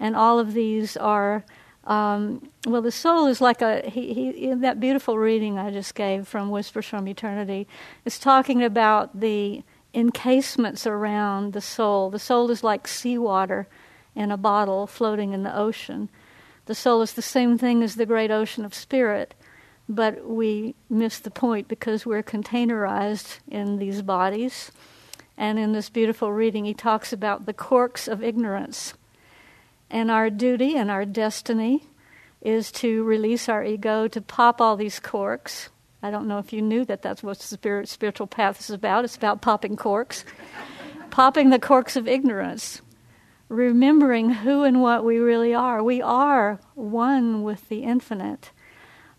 and 0.00 0.16
all 0.16 0.38
of 0.38 0.54
these 0.54 0.96
are 0.96 1.44
um, 1.84 2.48
well, 2.64 2.82
the 2.82 2.92
soul 2.92 3.26
is 3.26 3.40
like 3.40 3.60
a 3.60 3.82
he, 3.90 4.14
he 4.14 4.28
in 4.50 4.60
that 4.60 4.78
beautiful 4.78 5.18
reading 5.18 5.58
I 5.58 5.70
just 5.70 5.94
gave 5.96 6.28
from 6.28 6.50
Whispers 6.50 6.86
from 6.86 7.08
Eternity 7.08 7.66
is 8.04 8.20
talking 8.20 8.62
about 8.62 9.18
the 9.18 9.64
encasements 9.94 10.86
around 10.86 11.52
the 11.52 11.60
soul. 11.60 12.10
The 12.10 12.18
soul 12.18 12.50
is 12.50 12.64
like 12.64 12.88
seawater 12.88 13.68
in 14.14 14.30
a 14.30 14.36
bottle 14.36 14.86
floating 14.86 15.32
in 15.32 15.42
the 15.42 15.56
ocean. 15.56 16.08
The 16.66 16.74
soul 16.74 17.02
is 17.02 17.12
the 17.12 17.22
same 17.22 17.58
thing 17.58 17.82
as 17.82 17.96
the 17.96 18.06
great 18.06 18.30
ocean 18.30 18.64
of 18.64 18.74
spirit, 18.74 19.34
but 19.88 20.26
we 20.26 20.74
miss 20.88 21.18
the 21.18 21.30
point 21.30 21.68
because 21.68 22.06
we're 22.06 22.22
containerized 22.22 23.38
in 23.48 23.78
these 23.78 24.02
bodies. 24.02 24.70
And 25.36 25.58
in 25.58 25.72
this 25.72 25.90
beautiful 25.90 26.32
reading, 26.32 26.64
he 26.64 26.74
talks 26.74 27.12
about 27.12 27.46
the 27.46 27.52
corks 27.52 28.06
of 28.06 28.22
ignorance 28.22 28.94
and 29.92 30.10
our 30.10 30.30
duty 30.30 30.74
and 30.76 30.90
our 30.90 31.04
destiny 31.04 31.84
is 32.40 32.72
to 32.72 33.04
release 33.04 33.48
our 33.48 33.62
ego, 33.62 34.08
to 34.08 34.20
pop 34.20 34.60
all 34.60 34.74
these 34.74 34.98
corks. 34.98 35.68
I 36.02 36.10
don't 36.10 36.26
know 36.26 36.38
if 36.38 36.52
you 36.52 36.60
knew 36.60 36.84
that 36.86 37.02
that's 37.02 37.22
what 37.22 37.38
the 37.38 37.44
spirit, 37.44 37.88
spiritual 37.88 38.26
path 38.26 38.60
is 38.60 38.70
about. 38.70 39.04
It's 39.04 39.16
about 39.16 39.40
popping 39.40 39.76
corks, 39.76 40.24
popping 41.10 41.50
the 41.50 41.60
corks 41.60 41.94
of 41.94 42.08
ignorance, 42.08 42.82
remembering 43.48 44.30
who 44.30 44.64
and 44.64 44.82
what 44.82 45.04
we 45.04 45.18
really 45.18 45.54
are. 45.54 45.82
We 45.82 46.02
are 46.02 46.58
one 46.74 47.42
with 47.44 47.68
the 47.68 47.84
infinite. 47.84 48.50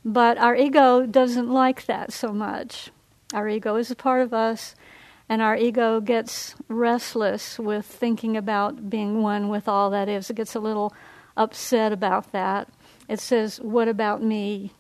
But 0.03 0.37
our 0.37 0.55
ego 0.55 1.05
doesn't 1.05 1.49
like 1.49 1.85
that 1.85 2.11
so 2.11 2.33
much. 2.33 2.91
Our 3.33 3.47
ego 3.47 3.77
is 3.77 3.89
a 3.89 3.95
part 3.95 4.21
of 4.21 4.33
us, 4.33 4.75
and 5.29 5.41
our 5.41 5.55
ego 5.55 6.01
gets 6.01 6.55
restless 6.67 7.57
with 7.57 7.85
thinking 7.85 8.35
about 8.35 8.89
being 8.89 9.21
one 9.21 9.47
with 9.47 9.69
all 9.69 9.89
that 9.91 10.09
is. 10.09 10.29
It 10.29 10.35
gets 10.35 10.55
a 10.55 10.59
little 10.59 10.93
upset 11.37 11.93
about 11.93 12.33
that. 12.33 12.67
It 13.07 13.21
says, 13.21 13.61
"What 13.61 13.87
about 13.87 14.21
me? 14.21 14.73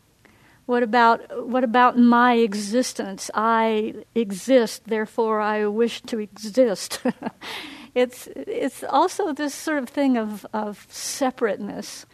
What 0.65 0.83
about 0.83 1.47
what 1.47 1.63
about 1.63 1.97
my 1.97 2.35
existence? 2.35 3.29
I 3.33 3.95
exist, 4.15 4.85
therefore 4.85 5.41
I 5.41 5.65
wish 5.65 6.01
to 6.03 6.19
exist." 6.19 7.01
it's 7.95 8.27
it's 8.35 8.83
also 8.83 9.33
this 9.33 9.53
sort 9.53 9.79
of 9.79 9.89
thing 9.89 10.17
of 10.17 10.45
of 10.53 10.87
separateness. 10.89 12.05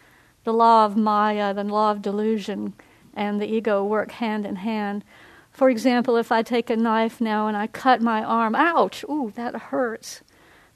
The 0.44 0.52
law 0.52 0.86
of 0.86 0.96
Maya, 0.96 1.52
the 1.54 1.64
law 1.64 1.90
of 1.90 2.02
delusion, 2.02 2.74
and 3.14 3.40
the 3.40 3.46
ego 3.46 3.84
work 3.84 4.12
hand 4.12 4.46
in 4.46 4.56
hand. 4.56 5.04
For 5.52 5.68
example, 5.68 6.16
if 6.16 6.32
I 6.32 6.42
take 6.42 6.70
a 6.70 6.76
knife 6.76 7.20
now 7.20 7.46
and 7.46 7.56
I 7.56 7.66
cut 7.66 8.00
my 8.00 8.22
arm, 8.22 8.54
ouch, 8.54 9.04
ooh, 9.08 9.32
that 9.36 9.54
hurts. 9.54 10.22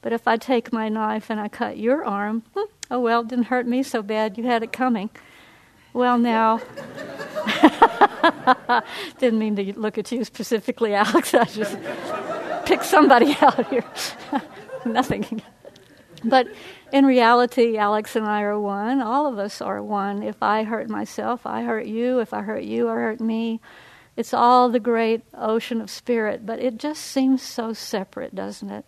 But 0.02 0.12
if 0.12 0.28
I 0.28 0.36
take 0.36 0.72
my 0.72 0.88
knife 0.88 1.30
and 1.30 1.40
I 1.40 1.48
cut 1.48 1.78
your 1.78 2.04
arm, 2.04 2.42
hmm, 2.54 2.70
oh 2.90 3.00
well, 3.00 3.22
it 3.22 3.28
didn't 3.28 3.46
hurt 3.46 3.66
me 3.66 3.82
so 3.82 4.02
bad, 4.02 4.36
you 4.36 4.44
had 4.44 4.62
it 4.62 4.72
coming. 4.72 5.10
Well, 5.94 6.18
now, 6.18 6.60
didn't 9.20 9.38
mean 9.38 9.54
to 9.54 9.78
look 9.78 9.96
at 9.96 10.10
you 10.10 10.24
specifically, 10.24 10.92
Alex. 10.92 11.32
I 11.34 11.44
just 11.44 11.78
picked 12.66 12.84
somebody 12.84 13.36
out 13.40 13.68
here. 13.68 13.84
Nothing. 14.84 15.40
But 16.24 16.48
in 16.92 17.06
reality, 17.06 17.76
Alex 17.76 18.16
and 18.16 18.26
I 18.26 18.42
are 18.42 18.58
one. 18.58 19.00
All 19.02 19.26
of 19.26 19.38
us 19.38 19.62
are 19.62 19.80
one. 19.80 20.24
If 20.24 20.42
I 20.42 20.64
hurt 20.64 20.90
myself, 20.90 21.46
I 21.46 21.62
hurt 21.62 21.86
you. 21.86 22.18
If 22.18 22.34
I 22.34 22.42
hurt 22.42 22.64
you, 22.64 22.88
I 22.88 22.94
hurt 22.94 23.20
me. 23.20 23.60
It's 24.16 24.34
all 24.34 24.70
the 24.70 24.80
great 24.80 25.22
ocean 25.32 25.80
of 25.80 25.90
spirit, 25.90 26.44
but 26.44 26.58
it 26.58 26.76
just 26.76 27.02
seems 27.02 27.40
so 27.40 27.72
separate, 27.72 28.34
doesn't 28.34 28.70
it? 28.70 28.84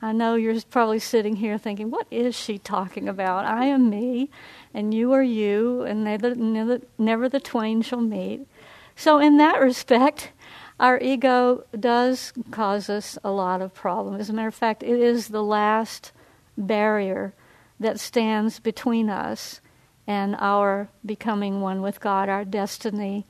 I 0.00 0.12
know 0.12 0.36
you're 0.36 0.60
probably 0.70 1.00
sitting 1.00 1.36
here 1.36 1.58
thinking, 1.58 1.90
what 1.90 2.06
is 2.10 2.36
she 2.36 2.58
talking 2.58 3.08
about? 3.08 3.44
I 3.44 3.66
am 3.66 3.90
me, 3.90 4.30
and 4.72 4.94
you 4.94 5.12
are 5.12 5.22
you, 5.22 5.82
and 5.82 6.04
never, 6.04 6.34
never, 6.34 6.80
never 6.98 7.28
the 7.28 7.40
twain 7.40 7.82
shall 7.82 8.00
meet. 8.00 8.46
So, 8.94 9.18
in 9.18 9.38
that 9.38 9.60
respect, 9.60 10.30
our 10.78 11.00
ego 11.00 11.64
does 11.78 12.32
cause 12.52 12.88
us 12.88 13.18
a 13.24 13.30
lot 13.30 13.60
of 13.60 13.74
problems. 13.74 14.20
As 14.20 14.30
a 14.30 14.32
matter 14.32 14.48
of 14.48 14.54
fact, 14.54 14.84
it 14.84 15.00
is 15.00 15.28
the 15.28 15.42
last 15.42 16.12
barrier 16.56 17.34
that 17.80 17.98
stands 17.98 18.60
between 18.60 19.10
us 19.10 19.60
and 20.06 20.36
our 20.38 20.88
becoming 21.04 21.60
one 21.60 21.82
with 21.82 22.00
God, 22.00 22.28
our 22.28 22.44
destiny 22.44 23.26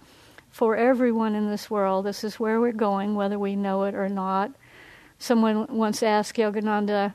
for 0.51 0.77
everyone 0.77 1.35
in 1.35 1.51
this 1.51 1.71
world. 1.71 2.05
This 2.05 2.25
is 2.25 2.39
where 2.39 2.61
we're 2.61 2.73
going, 2.73 3.15
whether 3.15 3.39
we 3.39 3.57
know 3.57 3.85
it 3.85 3.95
or 3.95 4.09
not. 4.09 4.53
Someone 5.19 5.67
once 5.69 6.03
asked 6.03 6.37
Yogananda 6.37 7.15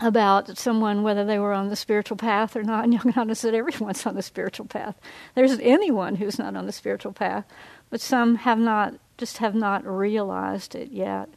about 0.00 0.58
someone 0.58 1.02
whether 1.02 1.24
they 1.24 1.38
were 1.38 1.52
on 1.52 1.68
the 1.68 1.76
spiritual 1.76 2.16
path 2.16 2.56
or 2.56 2.62
not, 2.62 2.84
and 2.84 2.94
Yogananda 2.98 3.36
said 3.36 3.54
everyone's 3.54 4.04
on 4.06 4.14
the 4.14 4.22
spiritual 4.22 4.66
path. 4.66 4.96
There's 5.34 5.58
anyone 5.60 6.16
who's 6.16 6.38
not 6.38 6.56
on 6.56 6.66
the 6.66 6.72
spiritual 6.72 7.12
path, 7.12 7.44
but 7.90 8.00
some 8.00 8.36
have 8.36 8.58
not, 8.58 8.94
just 9.16 9.38
have 9.38 9.54
not 9.54 9.86
realized 9.86 10.74
it 10.74 10.90
yet. 10.90 11.28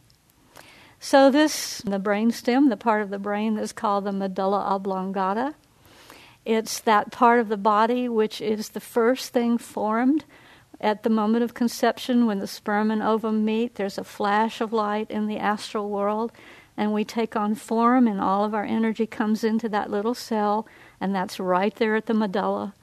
So 0.99 1.29
this, 1.29 1.79
the 1.85 1.99
brain 1.99 2.31
stem, 2.31 2.69
the 2.69 2.77
part 2.77 3.03
of 3.03 3.09
the 3.11 3.19
brain 3.19 3.55
that's 3.55 3.73
called 3.73 4.05
the 4.05 4.11
medulla 4.11 4.61
oblongata, 4.61 5.53
it's 6.45 6.79
that 6.81 7.11
part 7.11 7.39
of 7.39 7.49
the 7.49 7.57
body 7.57 8.07
which 8.07 8.41
is 8.41 8.69
the 8.69 8.79
first 8.79 9.33
thing 9.33 9.57
formed 9.57 10.25
at 10.81 11.03
the 11.03 11.09
moment 11.09 11.43
of 11.43 11.53
conception, 11.53 12.25
when 12.25 12.39
the 12.39 12.47
sperm 12.47 12.91
and 12.91 13.01
ovum 13.01 13.45
meet, 13.45 13.75
there's 13.75 13.97
a 13.97 14.03
flash 14.03 14.61
of 14.61 14.73
light 14.73 15.09
in 15.09 15.27
the 15.27 15.37
astral 15.37 15.89
world, 15.89 16.31
and 16.77 16.93
we 16.93 17.05
take 17.05 17.35
on 17.35 17.55
form, 17.55 18.07
and 18.07 18.19
all 18.19 18.43
of 18.43 18.53
our 18.53 18.65
energy 18.65 19.07
comes 19.07 19.43
into 19.43 19.69
that 19.69 19.89
little 19.89 20.13
cell, 20.13 20.67
and 20.99 21.15
that's 21.15 21.39
right 21.39 21.75
there 21.75 21.95
at 21.95 22.05
the 22.05 22.13
medulla. 22.13 22.73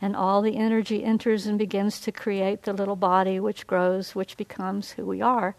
And 0.00 0.14
all 0.14 0.42
the 0.42 0.56
energy 0.56 1.04
enters 1.04 1.46
and 1.46 1.58
begins 1.58 2.00
to 2.00 2.12
create 2.12 2.62
the 2.62 2.72
little 2.72 2.96
body, 2.96 3.40
which 3.40 3.66
grows, 3.66 4.14
which 4.14 4.36
becomes 4.36 4.92
who 4.92 5.04
we 5.04 5.20
are. 5.20 5.56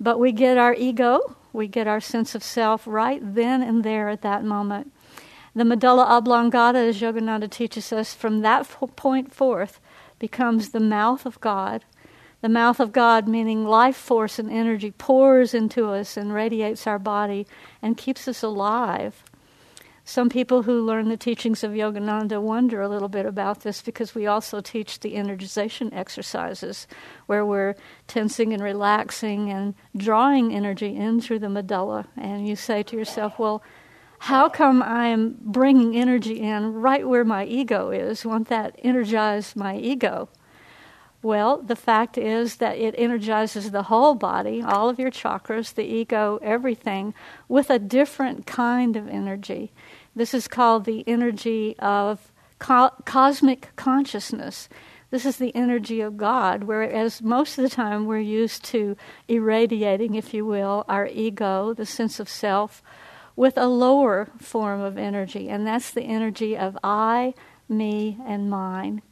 But 0.00 0.18
we 0.18 0.32
get 0.32 0.58
our 0.58 0.74
ego, 0.74 1.36
we 1.52 1.68
get 1.68 1.86
our 1.86 2.00
sense 2.00 2.34
of 2.34 2.42
self 2.42 2.86
right 2.86 3.20
then 3.22 3.62
and 3.62 3.84
there 3.84 4.08
at 4.08 4.22
that 4.22 4.44
moment. 4.44 4.92
The 5.54 5.64
medulla 5.64 6.06
oblongata, 6.06 6.78
as 6.78 7.00
Yogananda 7.00 7.50
teaches 7.50 7.92
us, 7.92 8.14
from 8.14 8.40
that 8.40 8.68
point 8.96 9.34
forth, 9.34 9.80
becomes 10.22 10.68
the 10.68 10.78
mouth 10.78 11.26
of 11.26 11.40
God. 11.40 11.84
The 12.42 12.48
mouth 12.48 12.78
of 12.78 12.92
God, 12.92 13.26
meaning 13.26 13.64
life 13.64 13.96
force 13.96 14.38
and 14.38 14.48
energy, 14.48 14.92
pours 14.92 15.52
into 15.52 15.88
us 15.88 16.16
and 16.16 16.32
radiates 16.32 16.86
our 16.86 17.00
body 17.00 17.44
and 17.82 17.96
keeps 17.96 18.28
us 18.28 18.40
alive. 18.40 19.24
Some 20.04 20.28
people 20.28 20.62
who 20.62 20.86
learn 20.86 21.08
the 21.08 21.16
teachings 21.16 21.64
of 21.64 21.72
Yogananda 21.72 22.40
wonder 22.40 22.80
a 22.80 22.88
little 22.88 23.08
bit 23.08 23.26
about 23.26 23.62
this 23.62 23.82
because 23.82 24.14
we 24.14 24.28
also 24.28 24.60
teach 24.60 25.00
the 25.00 25.14
energization 25.14 25.92
exercises 25.92 26.86
where 27.26 27.44
we're 27.44 27.74
tensing 28.06 28.52
and 28.52 28.62
relaxing 28.62 29.50
and 29.50 29.74
drawing 29.96 30.54
energy 30.54 30.94
in 30.94 31.20
through 31.20 31.40
the 31.40 31.48
medulla. 31.48 32.06
And 32.16 32.46
you 32.46 32.54
say 32.54 32.84
to 32.84 32.96
yourself, 32.96 33.40
well, 33.40 33.60
how 34.22 34.48
come 34.48 34.84
I'm 34.84 35.36
bringing 35.40 35.96
energy 35.96 36.38
in 36.38 36.74
right 36.74 37.08
where 37.08 37.24
my 37.24 37.44
ego 37.44 37.90
is? 37.90 38.24
Won't 38.24 38.46
that 38.50 38.76
energize 38.78 39.56
my 39.56 39.76
ego? 39.76 40.28
Well, 41.22 41.60
the 41.60 41.74
fact 41.74 42.16
is 42.16 42.56
that 42.58 42.78
it 42.78 42.94
energizes 42.96 43.72
the 43.72 43.82
whole 43.82 44.14
body, 44.14 44.62
all 44.62 44.88
of 44.88 45.00
your 45.00 45.10
chakras, 45.10 45.74
the 45.74 45.82
ego, 45.82 46.38
everything, 46.40 47.14
with 47.48 47.68
a 47.68 47.80
different 47.80 48.46
kind 48.46 48.94
of 48.96 49.08
energy. 49.08 49.72
This 50.14 50.34
is 50.34 50.46
called 50.46 50.84
the 50.84 51.02
energy 51.08 51.74
of 51.80 52.30
co- 52.60 52.94
cosmic 53.04 53.70
consciousness. 53.74 54.68
This 55.10 55.26
is 55.26 55.38
the 55.38 55.54
energy 55.56 56.00
of 56.00 56.16
God, 56.16 56.62
whereas 56.62 57.22
most 57.22 57.58
of 57.58 57.62
the 57.64 57.74
time 57.74 58.06
we're 58.06 58.20
used 58.20 58.62
to 58.66 58.96
irradiating, 59.26 60.14
if 60.14 60.32
you 60.32 60.46
will, 60.46 60.84
our 60.88 61.08
ego, 61.08 61.74
the 61.74 61.86
sense 61.86 62.20
of 62.20 62.28
self, 62.28 62.84
with 63.36 63.56
a 63.56 63.66
lower 63.66 64.30
form 64.38 64.80
of 64.80 64.98
energy, 64.98 65.48
and 65.48 65.66
that's 65.66 65.90
the 65.90 66.02
energy 66.02 66.56
of 66.56 66.78
I, 66.82 67.34
me, 67.68 68.18
and 68.26 68.50
mine. 68.50 69.02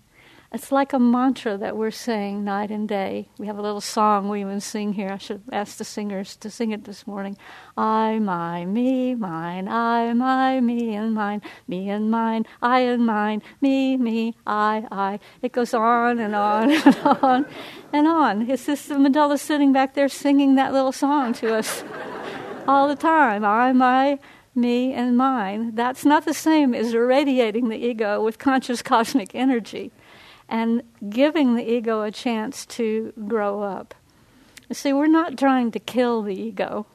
It's 0.52 0.72
like 0.72 0.92
a 0.92 0.98
mantra 0.98 1.56
that 1.58 1.76
we're 1.76 1.92
saying 1.92 2.42
night 2.42 2.72
and 2.72 2.88
day. 2.88 3.28
We 3.38 3.46
have 3.46 3.56
a 3.56 3.62
little 3.62 3.80
song 3.80 4.28
we 4.28 4.40
even 4.40 4.60
sing 4.60 4.94
here. 4.94 5.10
I 5.10 5.18
should 5.18 5.42
ask 5.52 5.76
the 5.76 5.84
singers 5.84 6.34
to 6.38 6.50
sing 6.50 6.72
it 6.72 6.82
this 6.82 7.06
morning. 7.06 7.36
I, 7.76 8.18
my, 8.18 8.66
me, 8.66 9.14
mine, 9.14 9.68
I, 9.68 10.12
my, 10.12 10.58
me, 10.58 10.96
and 10.96 11.14
mine, 11.14 11.40
me 11.68 11.88
and 11.88 12.10
mine, 12.10 12.46
I 12.60 12.80
and 12.80 13.06
mine, 13.06 13.42
me, 13.60 13.96
me, 13.96 14.34
I, 14.44 14.88
I. 14.90 15.20
It 15.40 15.52
goes 15.52 15.72
on 15.72 16.18
and 16.18 16.34
on 16.34 16.72
and 16.72 16.96
on 17.04 17.46
and 17.92 18.08
on. 18.08 18.50
It's 18.50 18.66
just 18.66 18.88
the 18.88 18.98
medulla 18.98 19.38
sitting 19.38 19.72
back 19.72 19.94
there 19.94 20.08
singing 20.08 20.56
that 20.56 20.72
little 20.72 20.92
song 20.92 21.32
to 21.34 21.54
us 21.54 21.84
all 22.70 22.88
the 22.88 22.96
time. 22.96 23.44
I, 23.44 23.72
my, 23.72 24.18
me, 24.54 24.92
and 24.92 25.16
mine. 25.16 25.74
That's 25.74 26.04
not 26.04 26.24
the 26.24 26.34
same 26.34 26.74
as 26.74 26.94
irradiating 26.94 27.68
the 27.68 27.76
ego 27.76 28.22
with 28.22 28.38
conscious 28.38 28.80
cosmic 28.82 29.34
energy 29.34 29.90
and 30.48 30.82
giving 31.08 31.56
the 31.56 31.68
ego 31.68 32.02
a 32.02 32.10
chance 32.10 32.64
to 32.66 33.12
grow 33.26 33.62
up. 33.62 33.94
You 34.68 34.74
see, 34.74 34.92
we're 34.92 35.06
not 35.06 35.36
trying 35.36 35.72
to 35.72 35.80
kill 35.80 36.22
the 36.22 36.34
ego. 36.34 36.86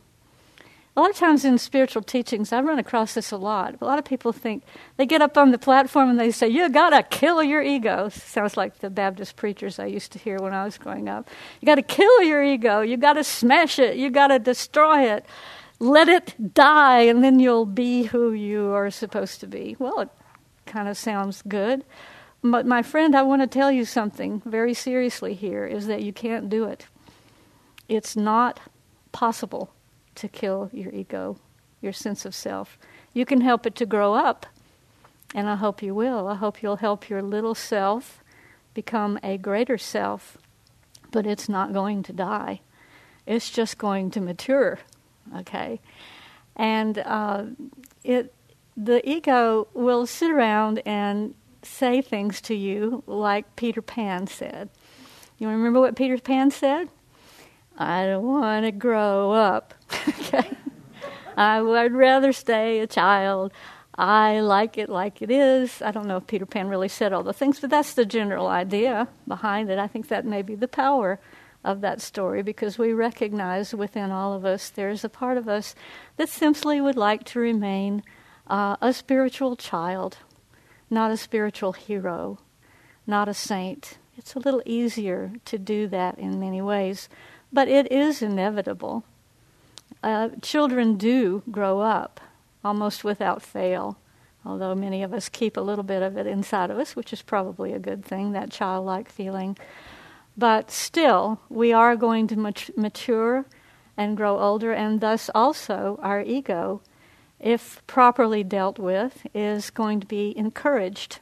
A 0.98 1.01
lot 1.01 1.10
of 1.10 1.17
times 1.17 1.44
in 1.44 1.58
spiritual 1.58 2.03
teachings, 2.03 2.53
I 2.53 2.62
run 2.62 2.79
across 2.79 3.15
this 3.15 3.32
a 3.32 3.38
lot. 3.38 3.75
A 3.82 3.86
lot 3.86 4.00
of 4.00 4.05
people 4.05 4.32
think 4.32 4.63
they 4.96 5.05
get 5.05 5.22
up 5.22 5.38
on 5.38 5.51
the 5.51 5.58
platform 5.58 6.10
and 6.10 6.17
they 6.17 6.32
say, 6.32 6.48
You 6.48 6.70
gotta 6.70 7.03
kill 7.03 7.44
your 7.44 7.62
ego. 7.62 8.08
Sounds 8.08 8.55
like 8.55 8.79
the 8.79 8.89
Baptist 8.89 9.36
preachers 9.36 9.77
I 9.77 9.88
used 9.88 10.13
to 10.13 10.20
hear 10.20 10.38
when 10.39 10.53
I 10.53 10.63
was 10.63 10.77
growing 10.77 11.10
up. 11.10 11.27
You 11.60 11.65
gotta 11.65 11.82
kill 11.82 12.24
your 12.24 12.41
ego. 12.41 12.79
You 12.79 12.96
gotta 12.96 13.25
smash 13.25 13.77
it. 13.77 13.98
You 13.98 14.10
gotta 14.10 14.39
destroy 14.39 15.12
it. 15.12 15.25
Let 15.79 16.08
it 16.08 16.53
die, 16.53 17.01
and 17.01 17.24
then 17.24 17.39
you'll 17.39 17.65
be 17.65 18.03
who 18.03 18.32
you 18.32 18.72
are 18.72 18.89
supposed 18.89 19.39
to 19.41 19.48
be. 19.48 19.75
Well, 19.77 20.00
it 20.00 20.10
kind 20.65 20.88
of 20.88 20.98
sounds 20.98 21.41
good. 21.41 21.84
But 22.41 22.65
my 22.65 22.82
friend, 22.82 23.15
I 23.15 23.24
want 23.24 23.41
to 23.41 23.48
tell 23.48 23.72
you 23.72 23.86
something 23.86 24.41
very 24.46 24.74
seriously 24.74 25.34
here 25.34 25.65
is 25.65 25.88
that 25.88 26.03
you 26.03 26.13
can't 26.13 26.50
do 26.50 26.65
it. 26.65 26.86
It's 27.89 28.15
not 28.15 28.60
possible 29.12 29.74
to 30.15 30.27
kill 30.27 30.70
your 30.72 30.91
ego, 30.91 31.38
your 31.82 31.94
sense 31.94 32.25
of 32.25 32.36
self. 32.36 32.77
You 33.13 33.25
can 33.25 33.41
help 33.41 33.65
it 33.65 33.75
to 33.75 33.86
grow 33.86 34.13
up, 34.13 34.46
and 35.34 35.50
I 35.50 35.55
hope 35.55 35.82
you 35.82 35.94
will. 35.94 36.27
I 36.27 36.36
hope 36.36 36.62
you'll 36.62 36.77
help 36.77 37.10
your 37.10 37.22
little 37.22 37.55
self 37.55 38.24
become 38.74 39.20
a 39.24 39.38
greater 39.38 39.77
self, 39.77 40.38
but 41.12 41.25
it's 41.25 41.50
not 41.50 41.74
going 41.74 42.03
to 42.03 42.13
die. 42.13 42.62
It's 43.25 43.50
just 43.50 43.77
going 43.77 44.12
to 44.12 44.22
mature, 44.22 44.79
okay? 45.38 45.79
And 46.55 46.98
uh, 47.00 47.46
it, 48.03 48.34
the 48.77 49.08
ego 49.08 49.67
will 49.74 50.05
sit 50.05 50.32
around 50.32 50.82
and 50.86 51.36
say 51.63 52.02
things 52.02 52.41
to 52.41 52.56
you 52.56 53.04
like 53.08 53.56
Peter 53.56 53.82
Pan 53.82 54.28
said. 54.28 54.69
You 55.38 55.50
remember 55.50 55.80
what 55.80 55.95
Peter 55.95 56.17
Pan 56.17 56.52
said? 56.52 56.89
I 57.78 58.06
don't 58.06 58.23
want 58.23 58.65
to 58.65 58.71
grow 58.71 59.32
up. 59.32 59.73
okay. 60.08 60.50
I 61.36 61.62
would 61.62 61.91
rather 61.93 62.32
stay 62.32 62.80
a 62.80 62.88
child. 62.88 63.52
I 63.97 64.39
like 64.39 64.78
it 64.78 64.89
like 64.89 65.21
it 65.21 65.32
is. 65.32 65.82
I 65.82 65.91
don't 65.91 66.08
know 66.08 66.17
if 66.17 66.28
Peter 66.28 66.45
Pan 66.45 66.67
really 66.67 66.88
said 66.88 67.13
all 67.13 67.23
the 67.23 67.34
things, 67.34 67.60
but 67.60 67.69
that's 67.69 67.93
the 67.93 68.06
general 68.06 68.47
idea 68.47 69.08
behind 69.28 69.69
it. 69.69 69.80
I 69.80 69.88
think 69.88 70.08
that 70.08 70.26
may 70.26 70.41
be 70.41 70.56
the 70.56 70.67
power 70.67 71.19
of 71.65 71.82
that 71.82 72.01
story 72.01 72.41
because 72.41 72.78
we 72.78 72.93
recognize 72.93 73.73
within 73.73 74.12
all 74.12 74.34
of 74.34 74.45
us 74.45 74.69
there's 74.69 75.04
a 75.04 75.10
part 75.10 75.38
of 75.38 75.49
us 75.49 75.75
that 76.17 76.30
simply 76.30 76.80
would 76.80 76.95
like 76.95 77.23
to 77.25 77.39
remain 77.39 78.04
uh, 78.47 78.78
a 78.82 78.93
spiritual 78.93 79.56
child 79.56 80.17
not 80.89 81.12
a 81.12 81.17
spiritual 81.17 81.73
hero, 81.73 82.39
not 83.08 83.28
a 83.28 83.34
saint. 83.34 83.97
It's 84.17 84.36
a 84.36 84.39
little 84.39 84.62
easier 84.65 85.34
to 85.45 85.58
do 85.58 85.88
that 85.88 86.17
in 86.17 86.39
many 86.39 86.62
ways, 86.62 87.10
but 87.51 87.67
it 87.67 87.91
is 87.91 88.21
inevitable. 88.21 89.04
Uh, 90.04 90.30
children 90.41 90.97
do 90.97 91.43
grow 91.51 91.80
up 91.82 92.21
almost 92.63 93.04
without 93.04 93.41
fail, 93.41 93.97
although 94.45 94.75
many 94.75 95.04
of 95.04 95.13
us 95.13 95.30
keep 95.30 95.58
a 95.58 95.62
little 95.62 95.84
bit 95.84 96.01
of 96.01 96.17
it 96.17 96.28
inside 96.28 96.69
of 96.69 96.78
us, 96.78 96.95
which 96.95 97.12
is 97.12 97.21
probably 97.21 97.73
a 97.73 97.80
good 97.80 98.06
thing, 98.06 98.32
that 98.32 98.51
childlike 98.51 99.10
feeling. 99.10 99.58
But 100.38 100.71
still, 100.71 101.39
we 101.50 101.71
are 101.71 101.95
going 101.95 102.28
to 102.28 102.36
mat- 102.36 102.78
mature 102.78 103.45
and 103.95 104.17
grow 104.17 104.39
older, 104.39 104.74
and 104.74 105.00
thus 105.00 105.30
also 105.34 106.00
our 106.02 106.21
ego 106.21 106.82
if 107.39 107.86
properly 107.88 108.43
dealt 108.43 108.80
with, 108.80 109.28
is 109.34 109.69
going 109.69 110.00
to 110.00 110.08
be 110.08 110.36
encouraged 110.38 111.19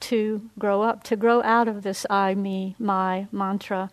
to 0.00 0.48
grow 0.58 0.82
up, 0.82 1.04
to 1.04 1.16
grow 1.16 1.42
out 1.42 1.68
of 1.68 1.82
this 1.82 2.06
I, 2.10 2.34
me, 2.34 2.74
my 2.78 3.26
mantra, 3.30 3.90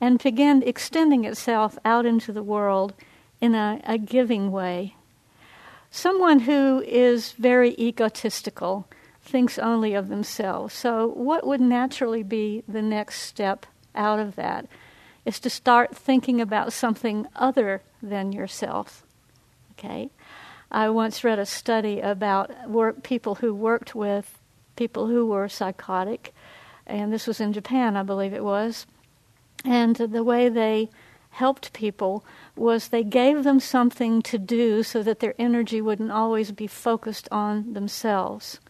and 0.00 0.22
begin 0.22 0.62
extending 0.62 1.24
itself 1.24 1.78
out 1.84 2.06
into 2.06 2.32
the 2.32 2.42
world 2.42 2.94
in 3.40 3.54
a, 3.54 3.80
a 3.84 3.98
giving 3.98 4.52
way. 4.52 4.94
Someone 5.90 6.40
who 6.40 6.82
is 6.86 7.32
very 7.32 7.74
egotistical 7.78 8.86
thinks 9.22 9.58
only 9.58 9.94
of 9.94 10.08
themselves. 10.08 10.74
So, 10.74 11.08
what 11.08 11.46
would 11.46 11.60
naturally 11.60 12.22
be 12.22 12.62
the 12.68 12.82
next 12.82 13.22
step 13.22 13.66
out 13.98 14.18
of 14.18 14.36
that 14.36 14.66
is 15.26 15.38
to 15.40 15.50
start 15.50 15.94
thinking 15.94 16.40
about 16.40 16.72
something 16.72 17.26
other 17.36 17.82
than 18.02 18.32
yourself. 18.32 19.04
Okay? 19.72 20.08
I 20.70 20.88
once 20.88 21.24
read 21.24 21.38
a 21.38 21.44
study 21.44 22.00
about 22.00 22.70
work, 22.70 23.02
people 23.02 23.36
who 23.36 23.52
worked 23.52 23.94
with 23.94 24.38
people 24.76 25.08
who 25.08 25.26
were 25.26 25.48
psychotic, 25.48 26.32
and 26.86 27.12
this 27.12 27.26
was 27.26 27.40
in 27.40 27.52
Japan, 27.52 27.96
I 27.96 28.02
believe 28.02 28.32
it 28.32 28.44
was. 28.44 28.86
And 29.64 29.96
the 29.96 30.24
way 30.24 30.48
they 30.48 30.88
helped 31.30 31.72
people 31.72 32.24
was 32.56 32.88
they 32.88 33.04
gave 33.04 33.44
them 33.44 33.60
something 33.60 34.22
to 34.22 34.38
do 34.38 34.82
so 34.82 35.02
that 35.02 35.20
their 35.20 35.34
energy 35.38 35.80
wouldn't 35.80 36.12
always 36.12 36.52
be 36.52 36.66
focused 36.66 37.28
on 37.30 37.74
themselves. 37.74 38.60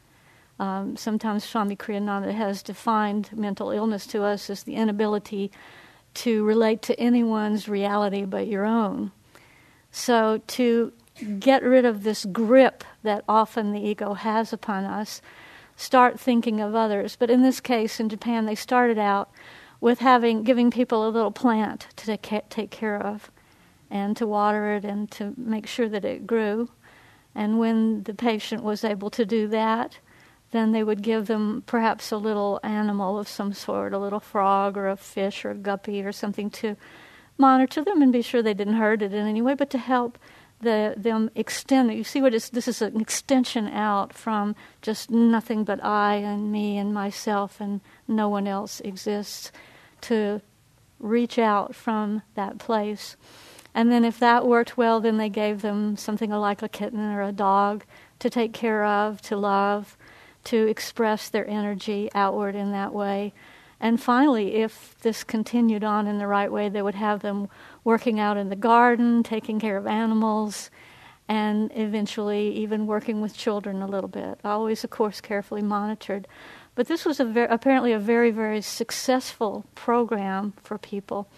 Um, 0.59 0.97
sometimes 0.97 1.44
Swami 1.44 1.77
Kriyananda 1.77 2.33
has 2.35 2.62
defined 2.62 3.31
mental 3.33 3.71
illness 3.71 4.07
to 4.09 4.25
us 4.25 4.51
as 4.51 4.64
the 4.64 4.75
inability 4.75 5.53
to 6.14 6.44
relate 6.44 6.83
to 6.83 6.99
anyone's 6.99 7.68
reality 7.68 8.25
but 8.25 8.49
your 8.49 8.64
own. 8.64 9.12
So 9.92 10.42
to 10.49 10.92
get 11.38 11.62
rid 11.62 11.85
of 11.85 12.03
this 12.03 12.25
grip 12.25 12.85
that 13.03 13.25
often 13.29 13.73
the 13.73 13.81
ego 13.81 14.14
has 14.14 14.53
upon 14.53 14.85
us, 14.85 15.21
start 15.77 16.18
thinking 16.18 16.61
of 16.61 16.75
others. 16.75 17.16
But 17.16 17.31
in 17.31 17.42
this 17.42 17.61
case, 17.61 18.01
in 18.01 18.09
Japan, 18.09 18.47
they 18.47 18.55
started 18.55 18.99
out 18.99 19.31
with 19.81 20.01
having 20.01 20.42
giving 20.42 20.71
people 20.71 21.07
a 21.07 21.11
little 21.11 21.31
plant 21.31 21.87
to 21.97 22.16
take 22.16 22.71
care 22.71 23.01
of 23.01 23.31
and 23.90 24.16
to 24.16 24.27
water 24.27 24.75
it 24.75 24.85
and 24.85 25.11
to 25.12 25.35
make 25.37 25.66
sure 25.66 25.88
that 25.88 26.05
it 26.05 26.27
grew. 26.27 26.68
And 27.35 27.59
when 27.59 28.03
the 28.03 28.14
patient 28.14 28.64
was 28.64 28.83
able 28.83 29.11
to 29.11 29.25
do 29.25 29.47
that, 29.49 29.99
then 30.51 30.73
they 30.73 30.83
would 30.83 31.03
give 31.03 31.27
them 31.27 31.63
perhaps 31.67 32.11
a 32.11 32.17
little 32.17 32.59
animal 32.63 33.19
of 33.19 33.29
some 33.29 33.53
sort, 33.53 33.93
a 33.93 33.99
little 33.99 34.21
frog 34.21 34.77
or 34.77 34.89
a 34.89 34.97
fish 34.97 35.45
or 35.45 35.51
a 35.51 35.55
guppy 35.55 36.03
or 36.03 36.13
something 36.13 36.51
to 36.51 36.77
monitor 37.37 37.85
them 37.85 38.03
and 38.03 38.13
be 38.13 38.23
sure 38.23 38.43
they 38.43 38.55
didn't 38.55 38.75
hurt 38.75 39.03
it 39.03 39.13
in 39.13 39.27
any 39.27 39.43
way, 39.43 39.55
but 39.55 39.71
to 39.71 39.79
help 39.79 40.19
the, 40.61 40.95
them 40.97 41.31
extend. 41.35 41.93
You 41.93 42.05
see 42.05 42.21
what 42.21 42.35
is 42.35 42.51
this 42.51 42.67
is 42.67 42.83
an 42.83 43.01
extension 43.01 43.69
out 43.69 44.13
from 44.13 44.57
just 44.83 45.11
nothing 45.11 45.65
but 45.65 45.85
I 45.85 46.17
and 46.17 46.51
me 46.51 46.79
and 46.79 46.93
myself 46.93 47.61
and 47.61 47.81
no 48.09 48.29
one 48.29 48.49
else 48.49 48.81
exists 48.81 49.53
to 50.03 50.41
reach 50.99 51.39
out 51.39 51.75
from 51.75 52.23
that 52.35 52.59
place. 52.59 53.17
And 53.75 53.93
then 53.93 54.05
if 54.05 54.19
that 54.19 54.47
worked 54.47 54.77
well, 54.77 55.01
then 55.01 55.19
they 55.19 55.29
gave 55.29 55.63
them 55.63 55.97
something 55.97 56.31
like 56.31 56.63
a 56.63 56.69
kitten 56.69 57.01
or 57.01 57.23
a 57.23 57.33
dog 57.33 57.85
to 58.19 58.29
take 58.29 58.53
care 58.53 58.85
of, 58.85 59.23
to 59.23 59.37
love, 59.37 59.97
to 60.49 60.67
express 60.67 61.29
their 61.29 61.47
energy 61.47 62.09
outward 62.15 62.55
in 62.55 62.73
that 62.73 62.95
way. 62.95 63.35
And 63.81 64.03
finally, 64.03 64.57
if 64.57 64.99
this 65.03 65.23
continued 65.23 65.85
on 65.85 66.07
in 66.07 66.19
the 66.19 66.27
right 66.27 66.51
way, 66.51 66.69
they 66.69 66.83
would 66.83 66.95
have 66.95 67.21
them 67.21 67.49
working 67.85 68.19
out 68.19 68.37
in 68.37 68.49
the 68.49 68.57
garden, 68.57 69.23
taking 69.23 69.61
care 69.61 69.77
of 69.77 69.87
animals, 69.87 70.71
and 71.29 71.71
eventually 71.75 72.49
even 72.57 72.87
working 72.87 73.21
with 73.21 73.37
children 73.37 73.83
a 73.83 73.87
little 73.87 74.09
bit. 74.09 74.41
Always, 74.43 74.83
of 74.85 74.91
course, 74.91 75.21
carefully 75.21 75.63
monitored. 75.63 76.27
But 76.75 76.89
this 76.89 77.05
was 77.05 77.21
a 77.21 77.25
ver- 77.25 77.45
apparently 77.51 77.93
a 77.93 77.99
very, 77.99 78.31
very 78.31 78.63
successful 78.63 79.67
program 79.75 80.55
for 80.63 80.79
people. 80.79 81.29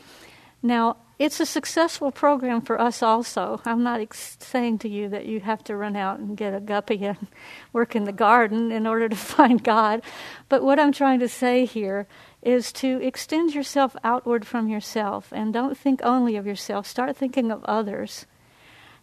Now, 0.63 0.97
it's 1.19 1.39
a 1.39 1.45
successful 1.45 2.11
program 2.11 2.63
for 2.63 2.81
us 2.81 3.03
also. 3.03 3.61
I'm 3.67 3.83
not 3.83 4.01
ex- 4.01 4.39
saying 4.41 4.79
to 4.79 4.89
you 4.89 5.09
that 5.11 5.27
you 5.27 5.41
have 5.41 5.63
to 5.65 5.77
run 5.77 5.95
out 5.95 6.19
and 6.19 6.37
get 6.37 6.55
a 6.55 6.61
guppy 6.61 7.05
and 7.05 7.27
work 7.73 7.95
in 7.95 8.05
the 8.05 8.13
garden 8.13 8.73
in 8.73 8.87
order 8.87 9.09
to 9.09 9.17
find 9.37 9.63
God. 9.63 10.03
But 10.49 10.63
what 10.63 10.81
I'm 10.81 10.93
trying 10.93 11.21
to 11.21 11.29
say 11.29 11.67
here 11.67 12.07
is 12.43 12.73
to 12.73 13.03
extend 13.03 13.55
yourself 13.55 13.95
outward 14.03 14.47
from 14.47 14.69
yourself 14.69 15.31
and 15.31 15.53
don't 15.53 15.77
think 15.77 16.01
only 16.03 16.37
of 16.37 16.47
yourself. 16.47 16.87
Start 16.87 17.17
thinking 17.17 17.51
of 17.51 17.63
others. 17.65 18.27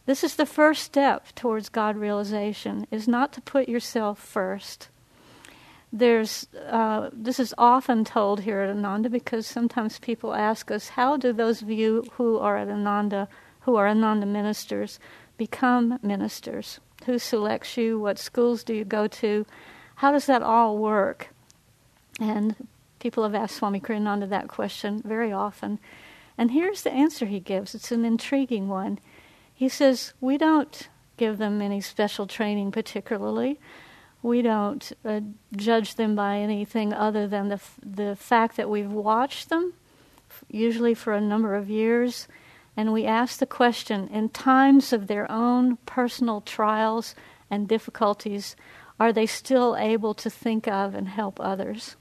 This 0.07 0.23
is 0.23 0.37
the 0.37 0.45
first 0.45 0.83
step 0.83 1.35
towards 1.35 1.69
God 1.69 1.97
realization, 1.97 2.87
is 2.89 3.07
not 3.07 3.33
to 3.33 3.41
put 3.41 3.67
yourself 3.67 4.17
first. 4.17 4.89
There's, 5.91 6.47
uh, 6.69 7.09
this 7.13 7.39
is 7.39 7.53
often 7.57 8.03
told 8.03 8.41
here 8.41 8.61
at 8.61 8.69
Ananda 8.69 9.09
because 9.09 9.47
sometimes 9.47 9.99
people 9.99 10.33
ask 10.33 10.69
us, 10.69 10.89
how 10.89 11.15
do 11.15 11.31
those 11.31 11.61
of 11.61 11.69
you 11.69 12.03
who 12.13 12.37
are 12.39 12.57
at 12.57 12.67
Ananda, 12.67 13.29
who 13.61 13.75
are 13.75 13.87
Ananda 13.87 14.25
ministers, 14.25 14.99
become 15.37 15.97
ministers? 16.03 16.79
Who 17.05 17.17
selects 17.17 17.77
you? 17.77 17.99
What 17.99 18.19
schools 18.19 18.63
do 18.63 18.73
you 18.73 18.83
go 18.83 19.07
to? 19.07 19.45
How 19.95 20.11
does 20.11 20.25
that 20.25 20.43
all 20.43 20.77
work? 20.77 21.29
And 22.19 22.55
people 22.99 23.23
have 23.23 23.35
asked 23.35 23.55
Swami 23.55 23.79
Kriyananda 23.79 24.27
that 24.29 24.47
question 24.47 25.01
very 25.05 25.31
often. 25.31 25.79
And 26.37 26.51
here's 26.51 26.81
the 26.81 26.91
answer 26.91 27.25
he 27.25 27.39
gives. 27.39 27.73
It's 27.73 27.91
an 27.91 28.03
intriguing 28.05 28.67
one. 28.67 28.99
He 29.53 29.69
says, 29.69 30.13
We 30.21 30.37
don't 30.37 30.89
give 31.17 31.37
them 31.37 31.61
any 31.61 31.81
special 31.81 32.27
training, 32.27 32.71
particularly. 32.71 33.59
We 34.27 34.41
don't 34.41 34.91
uh, 35.05 35.21
judge 35.55 35.95
them 35.95 36.13
by 36.13 36.39
anything 36.39 36.91
other 36.91 37.29
than 37.29 37.47
the, 37.47 37.53
f- 37.53 37.79
the 37.81 38.13
fact 38.13 38.57
that 38.57 38.69
we've 38.69 38.91
watched 38.91 39.47
them, 39.47 39.71
usually 40.49 40.93
for 40.93 41.13
a 41.13 41.21
number 41.21 41.55
of 41.55 41.69
years, 41.69 42.27
and 42.75 42.91
we 42.91 43.05
ask 43.05 43.39
the 43.39 43.45
question 43.45 44.09
in 44.09 44.27
times 44.27 44.91
of 44.91 45.07
their 45.07 45.31
own 45.31 45.77
personal 45.85 46.41
trials 46.41 47.15
and 47.49 47.69
difficulties, 47.69 48.57
are 48.99 49.13
they 49.13 49.25
still 49.25 49.77
able 49.77 50.13
to 50.15 50.29
think 50.29 50.67
of 50.67 50.93
and 50.93 51.07
help 51.07 51.39
others? 51.39 51.95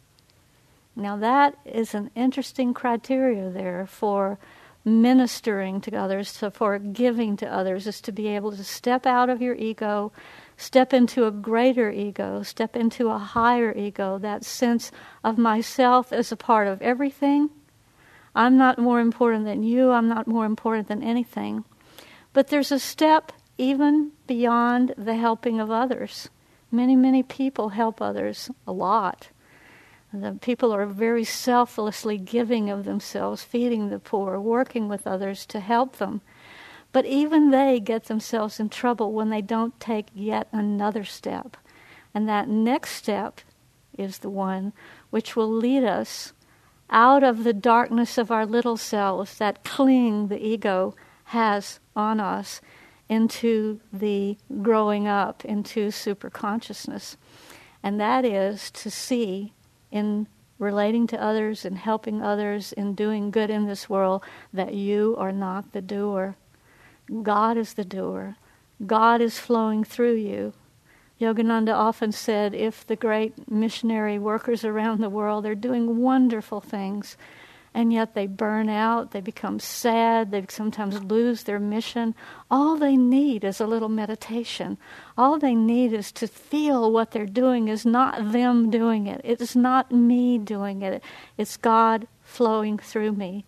Now, 0.97 1.17
that 1.19 1.57
is 1.65 1.95
an 1.95 2.11
interesting 2.17 2.75
criteria 2.75 3.51
there 3.51 3.87
for 3.87 4.37
ministering 4.85 5.81
to 5.83 5.97
others, 5.97 6.33
to, 6.39 6.51
for 6.51 6.81
giving 6.81 7.37
to 7.37 7.47
others, 7.47 7.87
is 7.87 8.01
to 8.01 8.11
be 8.11 8.27
able 8.27 8.51
to 8.51 8.65
step 8.65 9.07
out 9.07 9.31
of 9.31 9.41
your 9.41 9.55
ego, 9.55 10.11
step 10.57 10.93
into 10.93 11.27
a 11.27 11.31
greater 11.31 11.91
ego, 11.91 12.43
step 12.43 12.77
into 12.77 13.09
a 13.09 13.19
higher 13.19 13.75
ego, 13.77 14.19
that 14.19 14.45
sense 14.45 14.91
of 15.23 15.39
myself 15.39 16.13
as 16.13 16.33
a 16.33 16.37
part 16.37 16.67
of 16.67 16.81
everything. 16.83 17.51
I'm 18.35 18.57
not 18.57 18.79
more 18.79 19.01
important 19.01 19.45
than 19.45 19.63
you, 19.63 19.91
I'm 19.91 20.09
not 20.09 20.27
more 20.27 20.45
important 20.45 20.89
than 20.89 21.03
anything. 21.03 21.65
But 22.33 22.49
there's 22.49 22.73
a 22.73 22.79
step 22.79 23.33
even 23.59 24.13
beyond 24.27 24.95
the 24.99 25.15
helping 25.15 25.61
of 25.61 25.71
others. 25.71 26.29
Many, 26.71 26.97
many 26.97 27.23
people 27.23 27.71
help 27.71 28.03
others 28.03 28.51
a 28.67 28.73
lot. 28.73 29.29
The 30.13 30.39
people 30.41 30.73
are 30.73 30.87
very 30.87 31.25
selflessly 31.25 32.19
giving 32.19 32.71
of 32.71 32.85
themselves, 32.85 33.43
feeding 33.43 33.89
the 33.89 33.99
poor, 33.99 34.39
working 34.39 34.89
with 34.89 35.07
others 35.07 35.47
to 35.47 35.61
help 35.61 35.97
them. 35.97 36.21
But 36.93 37.07
even 37.07 37.51
they 37.51 37.81
get 37.81 38.05
themselves 38.05 38.59
in 38.59 38.69
trouble 38.69 39.13
when 39.13 39.31
they 39.31 39.43
don't 39.43 39.79
take 39.79 40.07
yet 40.15 40.49
another 40.53 41.05
step. 41.05 41.57
And 42.15 42.29
that 42.29 42.49
next 42.49 42.93
step 42.93 43.41
is 43.99 44.19
the 44.19 44.31
one 44.31 44.73
which 45.11 45.37
will 45.37 45.51
lead 45.51 45.85
us 45.85 46.33
out 46.89 47.23
of 47.23 47.45
the 47.45 47.53
darkness 47.53 48.17
of 48.17 48.31
our 48.31 48.47
little 48.47 48.77
selves 48.77 49.39
that 49.39 49.65
cling 49.65 50.29
the 50.29 50.45
ego 50.45 50.95
has 51.25 51.81
on 51.95 52.21
us 52.21 52.61
into 53.09 53.81
the 53.93 54.37
growing 54.63 55.07
up 55.07 55.45
into 55.45 55.89
superconsciousness. 55.89 57.17
And 57.83 58.01
that 58.01 58.25
is 58.25 58.71
to 58.73 58.91
see 58.91 59.53
in 59.91 60.27
relating 60.59 61.07
to 61.07 61.23
others 61.23 61.65
and 61.65 61.77
helping 61.79 62.23
others 62.23 62.73
in 62.73 62.95
doing 62.95 63.31
good 63.31 63.51
in 63.51 63.67
this 63.67 63.89
world 63.89 64.25
that 64.53 64.75
you 64.75 65.15
are 65.19 65.33
not 65.33 65.73
the 65.73 65.83
doer. 65.83 66.37
God 67.23 67.57
is 67.57 67.75
the 67.75 67.85
doer. 67.85 68.37
God 68.85 69.21
is 69.21 69.39
flowing 69.39 69.85
through 69.85 70.17
you. 70.17 70.53
Yogananda 71.21 71.73
often 71.73 72.13
said 72.13 72.55
if 72.55 72.87
the 72.87 72.97
great 72.97 73.51
missionary 73.51 74.19
workers 74.19 74.65
around 74.65 75.01
the 75.01 75.09
world 75.09 75.47
are 75.47 75.55
doing 75.55 76.01
wonderful 76.03 76.61
things, 76.61 77.17
and 77.73 77.93
yet 77.93 78.15
they 78.15 78.27
burn 78.27 78.69
out, 78.69 79.11
they 79.11 79.21
become 79.21 79.61
sad, 79.61 80.31
they 80.31 80.45
sometimes 80.49 81.03
lose 81.03 81.43
their 81.43 81.61
mission. 81.61 82.15
All 82.51 82.77
they 82.77 82.97
need 82.97 83.45
is 83.45 83.61
a 83.61 83.67
little 83.67 83.91
meditation. 83.91 84.79
All 85.17 85.39
they 85.39 85.55
need 85.55 85.93
is 85.93 86.11
to 86.13 86.27
feel 86.27 86.91
what 86.91 87.11
they're 87.11 87.27
doing 87.27 87.69
is 87.69 87.85
not 87.85 88.33
them 88.33 88.71
doing 88.71 89.07
it. 89.07 89.21
It's 89.25 89.55
not 89.55 89.93
me 89.93 90.39
doing 90.39 90.81
it. 90.81 91.03
It's 91.37 91.59
God 91.59 92.09
flowing 92.23 92.79
through 92.79 93.13
me. 93.13 93.45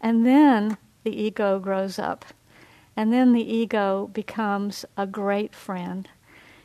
And 0.00 0.26
then 0.26 0.76
the 1.04 1.14
ego 1.14 1.60
grows 1.60 1.96
up. 1.98 2.24
And 2.96 3.12
then 3.12 3.32
the 3.32 3.54
ego 3.54 4.10
becomes 4.12 4.84
a 4.96 5.06
great 5.06 5.54
friend. 5.54 6.08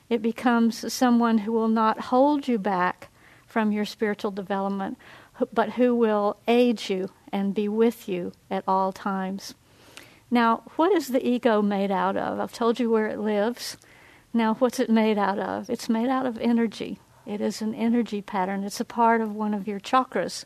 It 0.09 0.21
becomes 0.21 0.91
someone 0.93 1.39
who 1.39 1.51
will 1.51 1.67
not 1.67 1.99
hold 1.99 2.47
you 2.47 2.57
back 2.57 3.09
from 3.47 3.71
your 3.71 3.85
spiritual 3.85 4.31
development, 4.31 4.97
but 5.53 5.73
who 5.73 5.95
will 5.95 6.37
aid 6.47 6.89
you 6.89 7.09
and 7.31 7.53
be 7.53 7.67
with 7.67 8.07
you 8.07 8.31
at 8.49 8.63
all 8.67 8.91
times. 8.91 9.55
Now, 10.29 10.63
what 10.75 10.91
is 10.91 11.09
the 11.09 11.25
ego 11.25 11.61
made 11.61 11.91
out 11.91 12.17
of? 12.17 12.39
I've 12.39 12.53
told 12.53 12.79
you 12.79 12.89
where 12.89 13.07
it 13.07 13.19
lives. 13.19 13.77
Now, 14.33 14.55
what's 14.55 14.79
it 14.79 14.89
made 14.89 15.17
out 15.17 15.39
of? 15.39 15.69
It's 15.69 15.87
made 15.87 16.09
out 16.09 16.25
of 16.25 16.37
energy. 16.39 16.99
It 17.25 17.41
is 17.41 17.61
an 17.61 17.73
energy 17.73 18.21
pattern. 18.21 18.63
It's 18.63 18.79
a 18.79 18.85
part 18.85 19.21
of 19.21 19.35
one 19.35 19.53
of 19.53 19.67
your 19.67 19.79
chakras, 19.79 20.45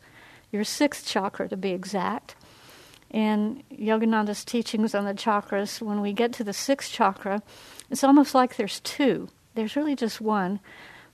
your 0.52 0.64
sixth 0.64 1.06
chakra 1.06 1.48
to 1.48 1.56
be 1.56 1.70
exact. 1.70 2.34
In 3.10 3.64
Yogananda's 3.72 4.44
teachings 4.44 4.94
on 4.94 5.04
the 5.04 5.14
chakras, 5.14 5.82
when 5.82 6.00
we 6.00 6.12
get 6.12 6.32
to 6.34 6.44
the 6.44 6.52
sixth 6.52 6.92
chakra, 6.92 7.42
it's 7.90 8.04
almost 8.04 8.34
like 8.34 8.56
there's 8.56 8.80
two. 8.80 9.28
There's 9.54 9.74
really 9.74 9.96
just 9.96 10.20
one. 10.20 10.60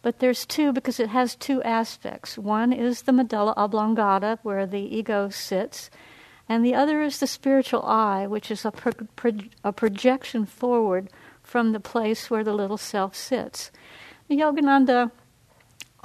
But 0.02 0.18
there's 0.18 0.44
two 0.44 0.72
because 0.72 1.00
it 1.00 1.08
has 1.08 1.34
two 1.34 1.62
aspects. 1.62 2.36
One 2.36 2.72
is 2.72 3.02
the 3.02 3.12
medulla 3.12 3.54
oblongata, 3.56 4.38
where 4.42 4.66
the 4.66 4.80
ego 4.80 5.30
sits, 5.30 5.90
and 6.48 6.64
the 6.64 6.74
other 6.74 7.02
is 7.02 7.18
the 7.18 7.26
spiritual 7.26 7.82
eye, 7.82 8.26
which 8.26 8.50
is 8.50 8.64
a, 8.64 8.70
pro- 8.70 8.92
pro- 9.16 9.48
a 9.64 9.72
projection 9.72 10.46
forward 10.46 11.08
from 11.42 11.72
the 11.72 11.80
place 11.80 12.30
where 12.30 12.44
the 12.44 12.52
little 12.52 12.76
self 12.76 13.16
sits. 13.16 13.70
Yogananda 14.30 15.10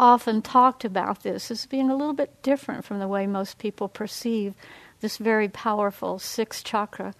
often 0.02 0.42
talked 0.42 0.84
about 0.84 1.22
this 1.22 1.52
as 1.52 1.68
being 1.68 1.92
a 1.92 1.96
little 1.96 2.14
bit 2.14 2.42
different 2.42 2.84
from 2.84 2.98
the 2.98 3.08
way 3.08 3.28
most 3.28 3.60
people 3.60 3.88
perceive 3.88 4.56
this 5.00 5.18
very 5.18 5.48
powerful 5.48 6.18
sixth 6.18 6.64
chakra. 6.66 7.14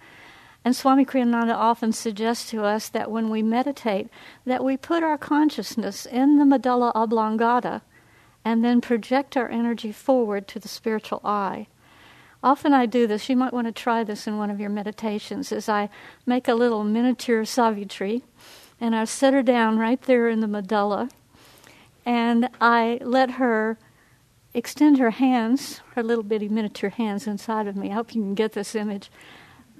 And 0.64 0.74
Swami 0.74 1.04
Kriyananda 1.04 1.54
often 1.54 1.92
suggests 1.92 2.50
to 2.50 2.64
us 2.64 2.88
that 2.88 3.10
when 3.10 3.30
we 3.30 3.42
meditate, 3.42 4.08
that 4.44 4.64
we 4.64 4.76
put 4.76 5.04
our 5.04 5.16
consciousness 5.16 6.06
in 6.06 6.38
the 6.38 6.44
medulla 6.44 6.90
oblongata 6.94 7.82
and 8.44 8.64
then 8.64 8.80
project 8.80 9.36
our 9.36 9.48
energy 9.48 9.92
forward 9.92 10.48
to 10.48 10.58
the 10.58 10.68
spiritual 10.68 11.20
eye. 11.24 11.68
Often 12.42 12.74
I 12.74 12.86
do 12.86 13.06
this. 13.06 13.28
You 13.28 13.36
might 13.36 13.52
want 13.52 13.68
to 13.68 13.72
try 13.72 14.02
this 14.02 14.26
in 14.26 14.38
one 14.38 14.50
of 14.50 14.58
your 14.58 14.70
meditations. 14.70 15.52
As 15.52 15.68
I 15.68 15.88
make 16.26 16.48
a 16.48 16.54
little 16.54 16.82
miniature 16.82 17.44
Savitri, 17.44 18.24
and 18.80 18.96
I 18.96 19.04
set 19.04 19.32
her 19.34 19.42
down 19.44 19.78
right 19.78 20.02
there 20.02 20.28
in 20.28 20.40
the 20.40 20.48
medulla, 20.48 21.08
and 22.04 22.48
I 22.60 22.98
let 23.02 23.32
her 23.32 23.78
extend 24.54 24.98
her 24.98 25.10
hands, 25.10 25.80
her 25.94 26.02
little 26.02 26.24
bitty 26.24 26.48
miniature 26.48 26.90
hands 26.90 27.26
inside 27.26 27.66
of 27.66 27.76
me. 27.76 27.90
I 27.90 27.94
hope 27.94 28.14
you 28.14 28.22
can 28.22 28.34
get 28.34 28.52
this 28.52 28.74
image 28.74 29.10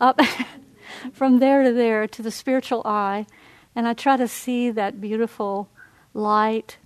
up 0.01 0.21
from 1.13 1.39
there 1.39 1.63
to 1.63 1.73
there 1.73 2.07
to 2.07 2.23
the 2.23 2.31
spiritual 2.31 2.83
eye, 2.85 3.27
and 3.75 3.87
I 3.87 3.95
try 3.95 4.17
to 4.17 4.29
see 4.29 4.71
that 4.71 5.01
beautiful 5.01 5.69
light, 6.15 6.79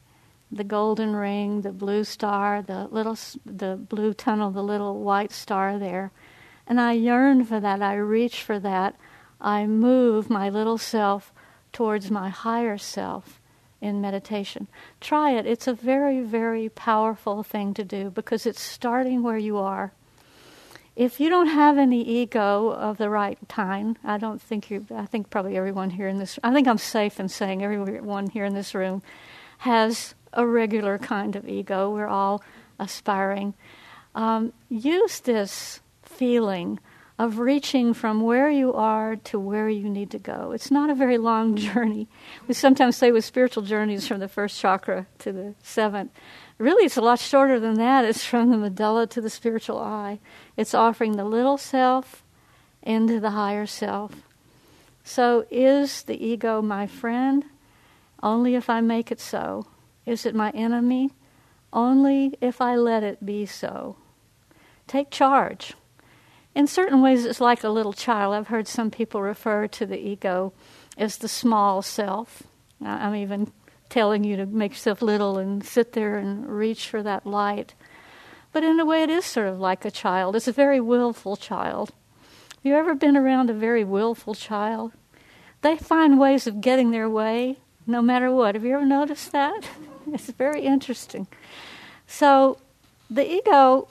the 0.51 0.65
golden 0.65 1.15
ring, 1.15 1.63
the 1.63 1.73
blue 1.73 2.05
star, 2.05 2.63
the 2.63 2.87
little 2.91 3.19
the 3.45 3.77
blue 3.77 4.15
tunnel, 4.15 4.51
the 4.51 4.63
little 4.63 5.01
white 5.01 5.33
star 5.33 5.79
there. 5.79 6.13
And 6.69 6.81
I 6.81 6.93
yearn 6.93 7.45
for 7.45 7.61
that. 7.61 7.83
I 7.83 7.95
reach 7.95 8.43
for 8.43 8.59
that. 8.61 8.97
I 9.41 9.67
move 9.67 10.31
my 10.31 10.49
little 10.49 10.79
self 10.79 11.33
towards 11.73 12.11
my 12.11 12.29
higher 12.29 12.79
self 12.79 13.36
in 13.81 14.01
meditation. 14.01 14.69
Try 15.01 15.33
it. 15.33 15.47
It's 15.47 15.67
a 15.67 15.75
very, 15.75 16.21
very 16.21 16.69
powerful 16.69 17.43
thing 17.43 17.75
to 17.75 17.85
do 17.85 18.11
because 18.11 18.47
it's 18.47 18.61
starting 18.61 19.23
where 19.23 19.39
you 19.39 19.59
are 19.59 19.93
if 20.97 21.21
you 21.21 21.29
don't 21.29 21.49
have 21.49 21.77
any 21.77 22.03
ego 22.03 22.71
of 22.71 22.97
the 22.97 23.11
right 23.11 23.39
kind, 23.51 23.99
I 24.03 24.17
don't 24.17 24.41
think 24.41 24.71
you. 24.71 24.87
I 24.95 25.05
think 25.05 25.29
probably 25.29 25.57
everyone 25.57 25.91
here 25.91 26.09
in 26.09 26.19
this. 26.19 26.39
I 26.43 26.55
think 26.55 26.67
I'm 26.67 26.79
safe 26.79 27.21
in 27.21 27.29
saying 27.29 27.63
everyone 27.63 28.31
here 28.31 28.47
in 28.47 28.55
this 28.55 28.75
room 28.75 29.03
has 29.59 30.15
a 30.33 30.47
regular 30.47 30.97
kind 30.99 31.37
of 31.37 31.47
ego. 31.47 31.91
We're 31.91 32.09
all 32.09 32.43
aspiring. 32.79 33.53
Um, 34.15 34.55
use 34.71 35.21
this 35.21 35.81
feeling 36.03 36.81
of 37.19 37.39
reaching 37.39 37.95
from 37.95 38.21
where 38.21 38.51
you 38.51 38.73
are 38.75 39.17
to 39.17 39.39
where 39.39 39.69
you 39.69 39.89
need 39.89 40.11
to 40.11 40.19
go. 40.19 40.53
It's 40.53 40.71
not 40.71 40.91
a 40.91 40.95
very 40.95 41.19
long 41.19 41.57
journey. 41.57 42.09
We 42.47 42.55
sometimes 42.55 42.97
say 42.97 43.11
with 43.11 43.25
spiritual 43.25 43.63
journeys 43.63 44.07
from 44.07 44.21
the 44.21 44.29
first 44.29 44.61
chakra 44.61 45.07
to 45.21 45.33
the 45.33 45.55
seventh. 45.63 46.13
Really, 46.59 46.85
it's 46.85 46.97
a 46.97 47.03
lot 47.03 47.19
shorter 47.19 47.59
than 47.59 47.75
that. 47.75 48.05
It's 48.05 48.25
from 48.25 48.51
the 48.51 48.57
medulla 48.57 49.07
to 49.09 49.21
the 49.21 49.31
spiritual 49.31 49.79
eye. 49.79 50.19
It's 50.57 50.75
offering 50.75 51.17
the 51.17 51.25
little 51.25 51.59
self 51.59 52.23
into 52.83 53.21
the 53.21 53.31
higher 53.31 53.67
self. 53.67 54.23
So, 55.05 55.47
is 55.51 56.03
the 56.03 56.25
ego 56.25 56.61
my 56.61 56.87
friend? 56.87 57.45
Only 58.23 58.55
if 58.55 58.69
I 58.69 58.81
make 58.81 59.13
it 59.13 59.21
so. 59.21 59.67
Is 60.05 60.27
it 60.27 60.35
my 60.35 60.51
enemy? 60.51 61.11
Only 61.73 62.37
if 62.41 62.61
I 62.61 62.77
let 62.77 63.03
it 63.03 63.25
be 63.25 63.47
so. 63.47 63.97
Take 64.87 65.11
charge 65.11 65.75
in 66.57 66.67
certain 66.67 67.03
ways, 67.03 67.27
it's 67.27 67.41
like 67.41 67.63
a 67.63 67.69
little 67.69 67.93
child. 67.93 68.35
I've 68.35 68.49
heard 68.49 68.67
some 68.67 68.91
people 68.91 69.21
refer 69.21 69.69
to 69.69 69.85
the 69.85 69.99
ego 69.99 70.55
as 70.97 71.19
the 71.19 71.29
small 71.29 71.83
self. 71.83 72.45
I'm 72.83 73.15
even 73.15 73.53
telling 73.91 74.25
you 74.25 74.37
to 74.39 74.47
make 74.47 74.73
yourself 74.73 75.03
little 75.03 75.37
and 75.37 75.63
sit 75.63 75.93
there 75.93 76.17
and 76.17 76.49
reach 76.49 76.89
for 76.89 77.03
that 77.03 77.27
light. 77.27 77.75
But 78.53 78.65
in 78.65 78.81
a 78.81 78.87
way, 78.87 79.03
it 79.03 79.11
is 79.11 79.27
sort 79.27 79.49
of 79.49 79.61
like 79.61 79.85
a 79.85 79.91
child. 79.91 80.35
It's 80.35 80.49
a 80.49 80.53
very 80.53 80.81
willful 80.81 81.37
child. 81.37 81.93
Have 82.55 82.65
you 82.65 82.75
ever 82.75 82.95
been 82.95 83.19
around 83.19 83.51
a 83.51 83.55
very 83.55 83.85
willful 83.85 84.35
child? 84.35 84.93
They 85.61 85.77
find 85.77 86.19
ways 86.19 86.47
of 86.47 86.63
getting 86.63 86.91
their 86.91 87.11
way 87.11 87.59
no 87.87 88.01
matter 88.01 88.33
what. 88.33 88.55
Have 88.55 88.65
you 88.65 88.77
ever 88.77 88.87
noticed 88.87 89.31
that? 89.33 89.69
it's 90.11 90.31
very 90.31 90.63
interesting. 90.63 91.27
So, 92.07 92.57
the 93.11 93.31
ego 93.31 93.89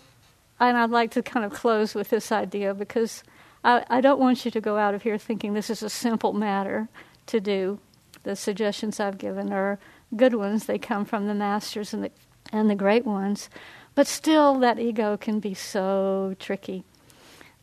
and 0.59 0.77
I'd 0.77 0.89
like 0.89 1.11
to 1.11 1.21
kind 1.21 1.45
of 1.45 1.51
close 1.51 1.95
with 1.95 2.09
this 2.09 2.31
idea 2.31 2.73
because 2.73 3.23
I, 3.63 3.83
I 3.89 4.01
don't 4.01 4.19
want 4.19 4.45
you 4.45 4.51
to 4.51 4.61
go 4.61 4.77
out 4.77 4.93
of 4.93 5.03
here 5.03 5.17
thinking 5.17 5.53
this 5.53 5.69
is 5.69 5.83
a 5.83 5.89
simple 5.89 6.33
matter 6.33 6.87
to 7.27 7.39
do. 7.39 7.79
The 8.23 8.35
suggestions 8.35 8.99
I've 8.99 9.17
given 9.17 9.51
are 9.51 9.79
good 10.15 10.35
ones, 10.35 10.65
they 10.65 10.79
come 10.79 11.05
from 11.05 11.27
the 11.27 11.33
masters 11.33 11.93
and 11.93 12.03
the, 12.03 12.11
and 12.51 12.69
the 12.69 12.75
great 12.75 13.05
ones. 13.05 13.49
But 13.95 14.07
still, 14.07 14.59
that 14.59 14.79
ego 14.79 15.17
can 15.17 15.39
be 15.39 15.53
so 15.53 16.35
tricky. 16.39 16.83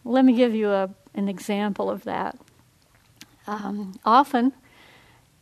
Let 0.05 0.25
me 0.25 0.35
give 0.35 0.55
you 0.55 0.71
a, 0.71 0.91
an 1.15 1.29
example 1.29 1.91
of 1.91 2.05
that. 2.05 2.39
Um, 3.47 3.99
often, 4.05 4.53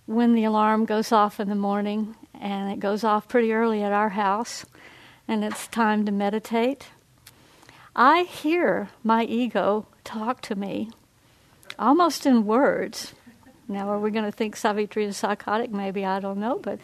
when 0.06 0.34
the 0.34 0.44
alarm 0.44 0.84
goes 0.84 1.12
off 1.12 1.38
in 1.38 1.48
the 1.48 1.54
morning, 1.54 2.16
and 2.38 2.72
it 2.72 2.80
goes 2.80 3.04
off 3.04 3.28
pretty 3.28 3.52
early 3.52 3.82
at 3.82 3.92
our 3.92 4.10
house, 4.10 4.64
and 5.28 5.44
it's 5.44 5.68
time 5.68 6.04
to 6.06 6.12
meditate, 6.12 6.88
I 7.94 8.22
hear 8.22 8.88
my 9.02 9.24
ego 9.24 9.86
talk 10.04 10.40
to 10.42 10.54
me 10.54 10.90
almost 11.78 12.26
in 12.26 12.44
words. 12.44 13.14
Now, 13.68 13.88
are 13.88 13.98
we 13.98 14.10
going 14.10 14.24
to 14.24 14.32
think 14.32 14.56
Savitri 14.56 15.04
is 15.04 15.16
psychotic? 15.16 15.70
Maybe, 15.70 16.04
I 16.04 16.20
don't 16.20 16.38
know. 16.38 16.58
But 16.58 16.78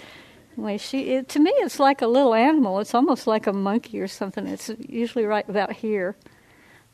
anyway, 0.57 0.79
she, 0.79 1.11
it, 1.11 1.29
to 1.31 1.41
me, 1.41 1.51
it's 1.57 1.79
like 1.79 2.01
a 2.01 2.07
little 2.07 2.35
animal. 2.35 2.81
It's 2.81 2.95
almost 2.95 3.27
like 3.27 3.47
a 3.47 3.53
monkey 3.53 4.01
or 4.01 4.09
something. 4.09 4.47
It's 4.47 4.71
usually 4.79 5.25
right 5.25 5.49
about 5.49 5.73
here. 5.73 6.17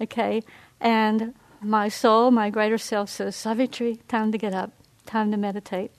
Okay? 0.01 0.43
And 0.81 1.35
my 1.61 1.89
soul, 1.89 2.31
my 2.31 2.51
greater 2.51 2.79
self 2.79 3.11
says, 3.11 3.37
Savitri, 3.37 4.01
time 4.09 4.33
to 4.33 4.39
get 4.39 4.55
up, 4.55 4.73
time 5.07 5.31
to 5.31 5.37
meditate. 5.37 5.93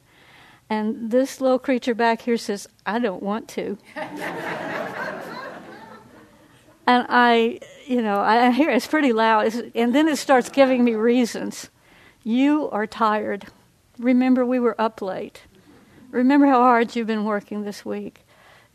And 0.69 1.11
this 1.11 1.39
little 1.39 1.59
creature 1.59 1.93
back 1.93 2.23
here 2.23 2.37
says, 2.37 2.67
I 2.85 2.99
don't 2.99 3.21
want 3.21 3.47
to. 3.49 3.77
and 6.85 7.05
I 7.09 7.59
you 7.85 8.01
know, 8.01 8.19
I 8.19 8.51
hear 8.51 8.69
it's 8.69 8.87
pretty 8.87 9.13
loud, 9.13 9.47
it's, 9.47 9.61
and 9.75 9.93
then 9.93 10.07
it 10.07 10.17
starts 10.17 10.49
giving 10.49 10.83
me 10.83 10.95
reasons. 10.95 11.69
You 12.23 12.69
are 12.69 12.87
tired. 12.87 13.47
Remember, 13.99 14.45
we 14.45 14.59
were 14.59 14.79
up 14.79 15.01
late. 15.01 15.41
Remember 16.11 16.47
how 16.47 16.61
hard 16.61 16.95
you've 16.95 17.07
been 17.07 17.25
working 17.25 17.63
this 17.63 17.83
week. 17.83 18.25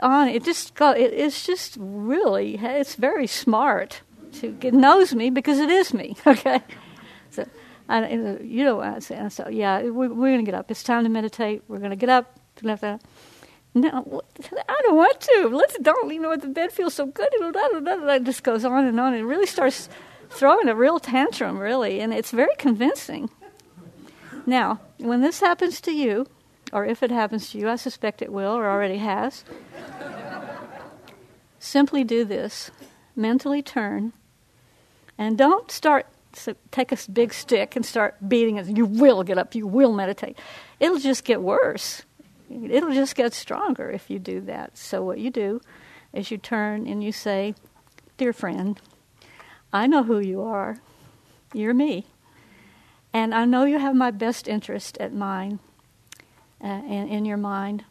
On 0.00 0.28
it 0.28 0.44
just 0.44 0.80
it, 0.80 1.12
it's 1.12 1.44
just 1.44 1.76
really 1.80 2.56
it's 2.56 2.94
very 2.94 3.26
smart. 3.26 4.02
To, 4.34 4.56
it 4.60 4.74
knows 4.74 5.14
me 5.14 5.30
because 5.30 5.58
it 5.58 5.70
is 5.70 5.92
me. 5.92 6.16
Okay, 6.26 6.62
so 7.30 7.46
I, 7.88 8.08
you 8.42 8.64
know 8.64 8.76
what 8.76 8.86
I'm 8.86 9.00
saying. 9.00 9.30
So 9.30 9.48
yeah, 9.48 9.82
we, 9.82 9.90
we're 9.90 10.30
going 10.30 10.44
to 10.44 10.44
get 10.44 10.54
up. 10.54 10.70
It's 10.70 10.82
time 10.82 11.04
to 11.04 11.10
meditate. 11.10 11.62
We're 11.66 11.78
going 11.78 11.90
to 11.90 11.96
get 11.96 12.10
up. 12.10 12.38
No, 13.74 14.22
I 14.68 14.80
don't 14.82 14.96
want 14.96 15.20
to. 15.20 15.50
Let's 15.52 15.78
don't. 15.78 16.12
You 16.12 16.20
know 16.20 16.30
what? 16.30 16.40
The 16.40 16.48
bed 16.48 16.72
feels 16.72 16.94
so 16.94 17.06
good. 17.06 17.28
It 17.30 18.24
just 18.24 18.42
goes 18.42 18.64
on 18.64 18.86
and 18.86 18.98
on. 18.98 19.14
It 19.14 19.20
really 19.20 19.46
starts 19.46 19.88
throwing 20.30 20.68
a 20.68 20.74
real 20.74 20.98
tantrum, 20.98 21.58
really, 21.58 22.00
and 22.00 22.12
it's 22.12 22.30
very 22.30 22.54
convincing. 22.58 23.30
Now, 24.46 24.80
when 24.96 25.20
this 25.20 25.40
happens 25.40 25.80
to 25.82 25.92
you, 25.92 26.26
or 26.72 26.86
if 26.86 27.02
it 27.02 27.10
happens 27.10 27.50
to 27.50 27.58
you, 27.58 27.68
I 27.68 27.76
suspect 27.76 28.22
it 28.22 28.32
will 28.32 28.52
or 28.52 28.66
already 28.66 28.98
has. 28.98 29.44
simply 31.58 32.04
do 32.04 32.24
this: 32.24 32.70
mentally 33.14 33.62
turn, 33.62 34.12
and 35.16 35.36
don't 35.38 35.70
start. 35.70 36.06
So 36.32 36.54
take 36.70 36.92
a 36.92 36.98
big 37.10 37.32
stick 37.32 37.76
and 37.76 37.84
start 37.84 38.16
beating 38.28 38.56
it. 38.56 38.66
You 38.66 38.86
will 38.86 39.22
get 39.22 39.38
up. 39.38 39.54
You 39.54 39.66
will 39.66 39.92
meditate. 39.92 40.38
It'll 40.80 40.98
just 40.98 41.24
get 41.24 41.42
worse 41.42 42.02
it'll 42.50 42.92
just 42.92 43.14
get 43.14 43.32
stronger 43.34 43.90
if 43.90 44.10
you 44.10 44.18
do 44.18 44.40
that. 44.42 44.76
So, 44.76 45.02
what 45.02 45.18
you 45.18 45.30
do 45.30 45.60
is 46.12 46.30
you 46.30 46.38
turn 46.38 46.86
and 46.86 47.02
you 47.02 47.12
say, 47.12 47.54
Dear 48.16 48.32
friend, 48.32 48.80
I 49.72 49.86
know 49.86 50.02
who 50.02 50.18
you 50.18 50.42
are. 50.42 50.78
You're 51.52 51.74
me. 51.74 52.06
And 53.12 53.34
I 53.34 53.44
know 53.44 53.64
you 53.64 53.78
have 53.78 53.94
my 53.94 54.10
best 54.10 54.48
interest 54.48 54.98
at 54.98 55.14
mine, 55.14 55.60
uh, 56.62 56.66
in, 56.66 57.08
in 57.08 57.24
your 57.24 57.36
mind, 57.36 57.84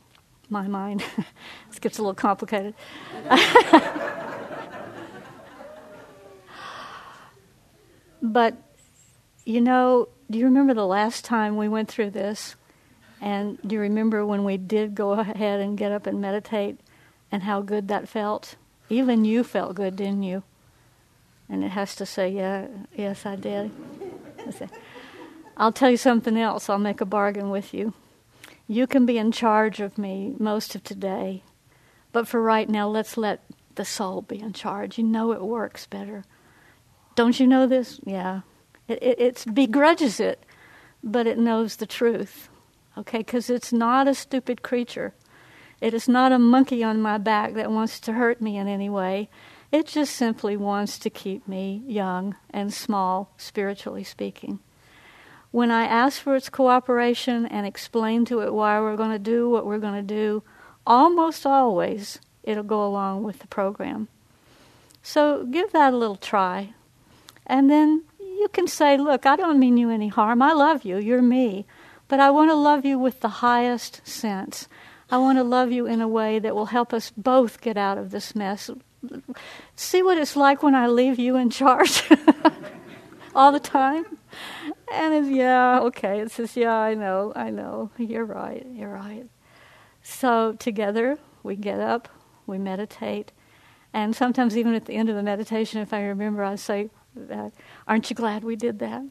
my 0.50 0.68
mind. 0.68 1.04
this 1.70 1.80
gets 1.80 1.98
a 1.98 2.02
little 2.02 2.14
complicated. 2.14 2.76
but, 8.22 8.58
you 9.46 9.62
know, 9.62 10.10
do 10.30 10.38
you 10.38 10.46
remember 10.46 10.74
the 10.74 10.86
last 10.86 11.26
time 11.26 11.58
we 11.58 11.68
went 11.68 11.90
through 11.90 12.12
this? 12.12 12.56
And 13.22 13.58
do 13.66 13.76
you 13.76 13.82
remember 13.82 14.26
when 14.26 14.44
we 14.44 14.58
did 14.58 14.96
go 14.96 15.12
ahead 15.12 15.60
and 15.60 15.78
get 15.78 15.92
up 15.92 16.06
and 16.06 16.22
meditate 16.22 16.80
and 17.32 17.44
how 17.44 17.62
good 17.62 17.88
that 17.88 18.08
felt? 18.08 18.56
Even 18.90 19.26
you 19.26 19.44
felt 19.44 19.76
good, 19.76 19.96
didn't 19.96 20.24
you? 20.24 20.44
And 21.50 21.64
it 21.64 21.70
has 21.70 21.96
to 21.96 22.06
say, 22.06 22.30
yeah, 22.30 22.68
yes, 22.96 23.26
I 23.26 23.36
did. 23.36 23.72
I'll 25.56 25.72
tell 25.72 25.90
you 25.90 25.98
something 25.98 26.38
else. 26.38 26.70
I'll 26.70 26.78
make 26.78 27.02
a 27.02 27.06
bargain 27.06 27.50
with 27.50 27.74
you. 27.74 27.94
You 28.68 28.86
can 28.86 29.06
be 29.06 29.18
in 29.18 29.32
charge 29.32 29.80
of 29.80 29.98
me 29.98 30.36
most 30.38 30.76
of 30.76 30.84
today, 30.84 31.44
but 32.12 32.28
for 32.28 32.42
right 32.42 32.70
now, 32.70 32.88
let's 32.88 33.18
let 33.18 33.44
the 33.76 33.86
soul 33.86 34.22
be 34.22 34.40
in 34.40 34.54
charge. 34.54 34.98
You 34.98 35.06
know 35.06 35.32
it 35.32 35.42
works 35.42 35.88
better. 35.88 36.26
Don't 37.16 37.40
you 37.40 37.48
know 37.48 37.66
this? 37.66 38.00
Yeah. 38.04 38.42
It, 38.88 39.02
it 39.02 39.46
begrudges 39.54 40.20
it, 40.20 40.44
but 41.02 41.28
it 41.28 41.38
knows 41.38 41.78
the 41.78 41.86
truth 41.86 42.50
okay? 42.98 43.20
Because 43.20 43.50
it's 43.50 43.72
not 43.72 44.08
a 44.08 44.14
stupid 44.14 44.62
creature. 44.62 45.14
It 45.80 45.94
is 45.94 46.08
not 46.08 46.32
a 46.32 46.40
monkey 46.40 46.84
on 46.84 47.02
my 47.02 47.18
back 47.18 47.54
that 47.54 47.72
wants 47.72 48.00
to 48.02 48.14
hurt 48.14 48.42
me 48.42 48.58
in 48.58 48.68
any 48.68 48.90
way. 48.90 49.30
It 49.72 49.86
just 49.86 50.16
simply 50.16 50.58
wants 50.58 50.98
to 51.00 51.10
keep 51.10 51.48
me 51.48 51.84
young 51.86 52.36
and 52.50 52.74
small, 52.74 53.34
spiritually 53.38 54.04
speaking. 54.04 54.60
When 55.52 55.72
I 55.72 55.86
ask 55.86 56.22
for 56.22 56.36
its 56.36 56.50
cooperation 56.50 57.46
and 57.46 57.66
explain 57.66 58.26
to 58.26 58.42
it 58.42 58.54
why 58.54 58.80
we're 58.80 58.96
going 58.96 59.12
to 59.12 59.20
do 59.20 59.50
what 59.50 59.66
we're 59.66 59.78
going 59.78 59.96
to 59.96 60.02
do, 60.02 60.44
almost 60.86 61.46
always 61.46 62.20
it'll 62.44 62.64
go 62.64 62.86
along 62.86 63.24
with 63.24 63.40
the 63.40 63.48
program. 63.48 64.08
So 65.04 65.46
give 65.46 65.72
that 65.74 65.94
a 65.94 65.98
little 65.98 66.16
try. 66.16 66.74
And 67.46 67.70
then 67.70 68.04
you 68.20 68.48
can 68.52 68.68
say, 68.68 68.98
Look, 68.98 69.26
I 69.26 69.36
don't 69.36 69.60
mean 69.60 69.78
you 69.78 69.90
any 69.90 70.10
harm. 70.10 70.42
I 70.42 70.54
love 70.54 70.84
you. 70.84 70.98
You're 70.98 71.22
me. 71.22 71.66
But 72.08 72.20
I 72.20 72.30
want 72.32 72.50
to 72.50 72.56
love 72.56 72.86
you 72.86 72.98
with 72.98 73.20
the 73.20 73.30
highest 73.30 74.06
sense. 74.08 74.68
I 75.10 75.18
want 75.18 75.38
to 75.38 75.44
love 75.44 75.72
you 75.72 75.86
in 75.86 76.02
a 76.02 76.08
way 76.08 76.40
that 76.40 76.56
will 76.56 76.68
help 76.68 76.94
us 76.94 77.12
both 77.16 77.62
get 77.62 77.78
out 77.78 77.98
of 77.98 78.12
this 78.12 78.36
mess. 78.36 78.70
See 79.76 80.04
what 80.04 80.18
it's 80.18 80.36
like 80.36 80.64
when 80.64 80.76
I 80.76 80.88
leave 80.88 81.20
you 81.20 81.36
in 81.36 81.50
charge 81.50 82.04
all 83.36 83.52
the 83.52 83.60
time? 83.60 84.06
And 84.92 85.14
it's, 85.14 85.30
yeah, 85.30 85.80
okay. 85.82 86.20
It 86.20 86.32
says, 86.32 86.56
yeah, 86.56 86.76
I 86.76 86.94
know, 86.94 87.32
I 87.36 87.50
know. 87.50 87.92
You're 87.98 88.26
right, 88.26 88.66
you're 88.72 88.92
right. 88.92 89.26
So 90.02 90.54
together, 90.54 91.18
we 91.44 91.56
get 91.56 91.80
up, 91.80 92.10
we 92.46 92.58
meditate, 92.58 93.32
and 93.94 94.16
sometimes 94.16 94.58
even 94.58 94.74
at 94.74 94.86
the 94.86 94.94
end 94.94 95.10
of 95.10 95.16
the 95.16 95.24
meditation, 95.24 95.82
if 95.82 95.94
I 95.94 96.02
remember, 96.04 96.44
I 96.44 96.56
say, 96.56 96.90
Aren't 97.88 98.10
you 98.10 98.16
glad 98.16 98.44
we 98.44 98.56
did 98.56 98.80
that? 98.80 99.04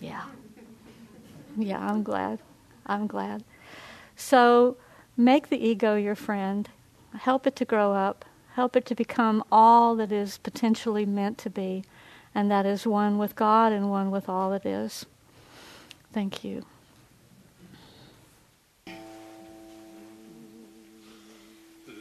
Yeah. 0.00 0.24
Yeah, 1.56 1.80
I'm 1.80 2.02
glad. 2.02 2.38
I'm 2.86 3.06
glad. 3.06 3.44
So 4.14 4.76
Make 5.18 5.48
the 5.48 5.56
ego 5.56 5.96
your 5.96 6.14
friend. 6.14 6.68
Help 7.20 7.46
it 7.46 7.56
to 7.56 7.64
grow 7.64 7.94
up. 7.94 8.26
Help 8.52 8.76
it 8.76 8.84
to 8.86 8.94
become 8.94 9.42
all 9.50 9.96
that 9.96 10.12
is 10.12 10.36
potentially 10.36 11.06
meant 11.06 11.38
to 11.38 11.48
be, 11.48 11.84
and 12.34 12.50
that 12.50 12.66
is 12.66 12.86
one 12.86 13.16
with 13.16 13.34
God 13.34 13.72
and 13.72 13.88
one 13.90 14.10
with 14.10 14.28
all 14.28 14.52
it 14.52 14.66
is. 14.66 15.06
Thank 16.12 16.44
you. 16.44 16.66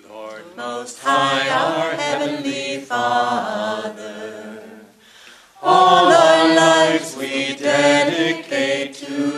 Lord 0.09 0.43
Most 0.57 0.99
High, 0.99 1.49
our 1.49 1.91
Heavenly 1.91 2.79
Father, 2.79 4.61
all 5.61 6.11
our 6.11 6.53
lives 6.53 7.15
we 7.15 7.55
dedicate 7.55 8.93
to 8.95 9.34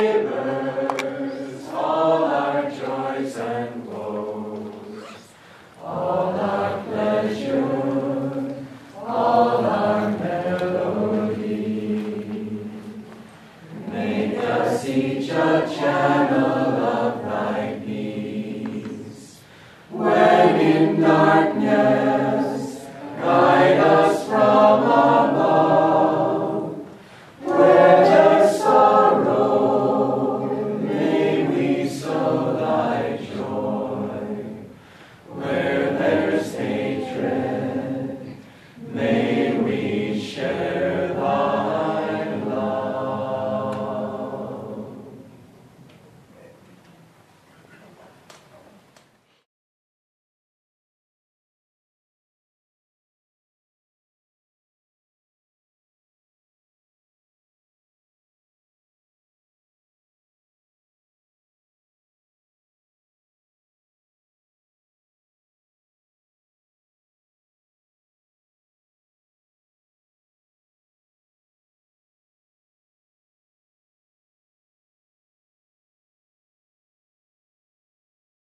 labors, 0.00 0.49